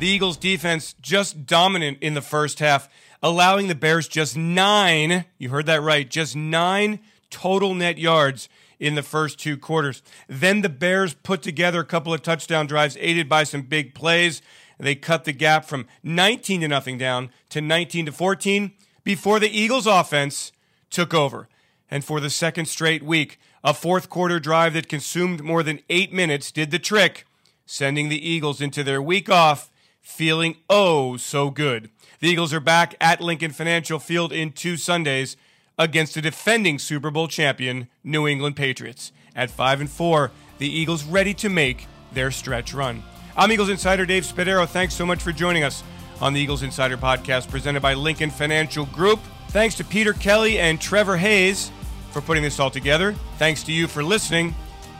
The 0.00 0.08
Eagles' 0.08 0.36
defense 0.36 0.94
just 1.00 1.46
dominant 1.46 1.98
in 2.00 2.14
the 2.14 2.22
first 2.22 2.58
half, 2.58 2.88
allowing 3.22 3.68
the 3.68 3.76
Bears 3.76 4.08
just 4.08 4.36
nine. 4.36 5.24
You 5.38 5.50
heard 5.50 5.66
that 5.66 5.80
right, 5.80 6.08
just 6.08 6.34
nine 6.34 6.98
total 7.30 7.74
net 7.74 7.98
yards 7.98 8.48
in 8.84 8.96
the 8.96 9.02
first 9.02 9.38
two 9.38 9.56
quarters. 9.56 10.02
Then 10.28 10.60
the 10.60 10.68
Bears 10.68 11.14
put 11.14 11.40
together 11.40 11.80
a 11.80 11.86
couple 11.86 12.12
of 12.12 12.20
touchdown 12.20 12.66
drives, 12.66 12.98
aided 13.00 13.30
by 13.30 13.44
some 13.44 13.62
big 13.62 13.94
plays. 13.94 14.42
They 14.78 14.94
cut 14.94 15.24
the 15.24 15.32
gap 15.32 15.64
from 15.64 15.86
19 16.02 16.60
to 16.60 16.68
nothing 16.68 16.98
down 16.98 17.30
to 17.48 17.62
19 17.62 18.06
to 18.06 18.12
14 18.12 18.72
before 19.02 19.40
the 19.40 19.48
Eagles 19.48 19.86
offense 19.86 20.52
took 20.90 21.14
over. 21.14 21.48
And 21.90 22.04
for 22.04 22.20
the 22.20 22.28
second 22.28 22.66
straight 22.66 23.02
week, 23.02 23.40
a 23.62 23.72
fourth 23.72 24.10
quarter 24.10 24.38
drive 24.38 24.74
that 24.74 24.88
consumed 24.88 25.42
more 25.42 25.62
than 25.62 25.80
eight 25.88 26.12
minutes 26.12 26.52
did 26.52 26.70
the 26.70 26.78
trick, 26.78 27.24
sending 27.64 28.10
the 28.10 28.28
Eagles 28.28 28.60
into 28.60 28.84
their 28.84 29.00
week 29.00 29.30
off 29.30 29.70
feeling 30.02 30.56
oh 30.68 31.16
so 31.16 31.48
good. 31.48 31.88
The 32.20 32.28
Eagles 32.28 32.52
are 32.52 32.60
back 32.60 32.94
at 33.00 33.22
Lincoln 33.22 33.50
Financial 33.52 33.98
Field 33.98 34.32
in 34.32 34.52
two 34.52 34.76
Sundays 34.76 35.38
against 35.78 36.14
the 36.14 36.20
defending 36.20 36.78
Super 36.78 37.10
Bowl 37.10 37.28
champion 37.28 37.88
New 38.02 38.26
England 38.26 38.56
Patriots. 38.56 39.12
At 39.34 39.50
5 39.50 39.80
and 39.80 39.90
4, 39.90 40.30
the 40.58 40.68
Eagles 40.68 41.04
ready 41.04 41.34
to 41.34 41.48
make 41.48 41.86
their 42.12 42.30
stretch 42.30 42.72
run. 42.72 43.02
I'm 43.36 43.50
Eagles 43.50 43.68
Insider 43.68 44.06
Dave 44.06 44.24
Spadaro. 44.24 44.68
Thanks 44.68 44.94
so 44.94 45.04
much 45.04 45.20
for 45.20 45.32
joining 45.32 45.64
us 45.64 45.82
on 46.20 46.32
the 46.32 46.40
Eagles 46.40 46.62
Insider 46.62 46.96
podcast 46.96 47.50
presented 47.50 47.82
by 47.82 47.94
Lincoln 47.94 48.30
Financial 48.30 48.86
Group. 48.86 49.18
Thanks 49.48 49.74
to 49.76 49.84
Peter 49.84 50.12
Kelly 50.12 50.58
and 50.58 50.80
Trevor 50.80 51.16
Hayes 51.16 51.70
for 52.12 52.20
putting 52.20 52.44
this 52.44 52.60
all 52.60 52.70
together. 52.70 53.12
Thanks 53.38 53.64
to 53.64 53.72
you 53.72 53.88
for 53.88 54.04
listening. 54.04 54.54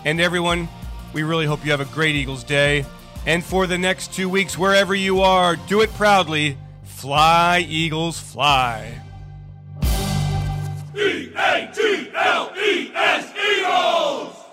And 0.05 0.21
everyone, 0.21 0.69
we 1.13 1.23
really 1.23 1.47
hope 1.47 1.65
you 1.65 1.71
have 1.71 1.81
a 1.81 1.87
great 1.87 2.17
Eagles 2.17 2.43
day. 2.43 2.85
And 3.25 3.43
for 3.43 3.67
the 3.69 3.79
next 3.79 4.13
two 4.13 4.29
weeks, 4.29 4.59
wherever 4.59 4.95
you 4.95 5.21
are, 5.21 5.57
do 5.57 5.81
it 5.81 5.93
proudly. 5.95 6.59
Fly, 6.83 7.65
Eagles, 7.69 8.19
fly. 8.19 9.04
E 10.97 11.33
A 11.35 11.67
T 11.75 12.11
L 12.15 12.53
E 12.57 12.93
S 12.95 13.33
Eagles! 13.35 14.44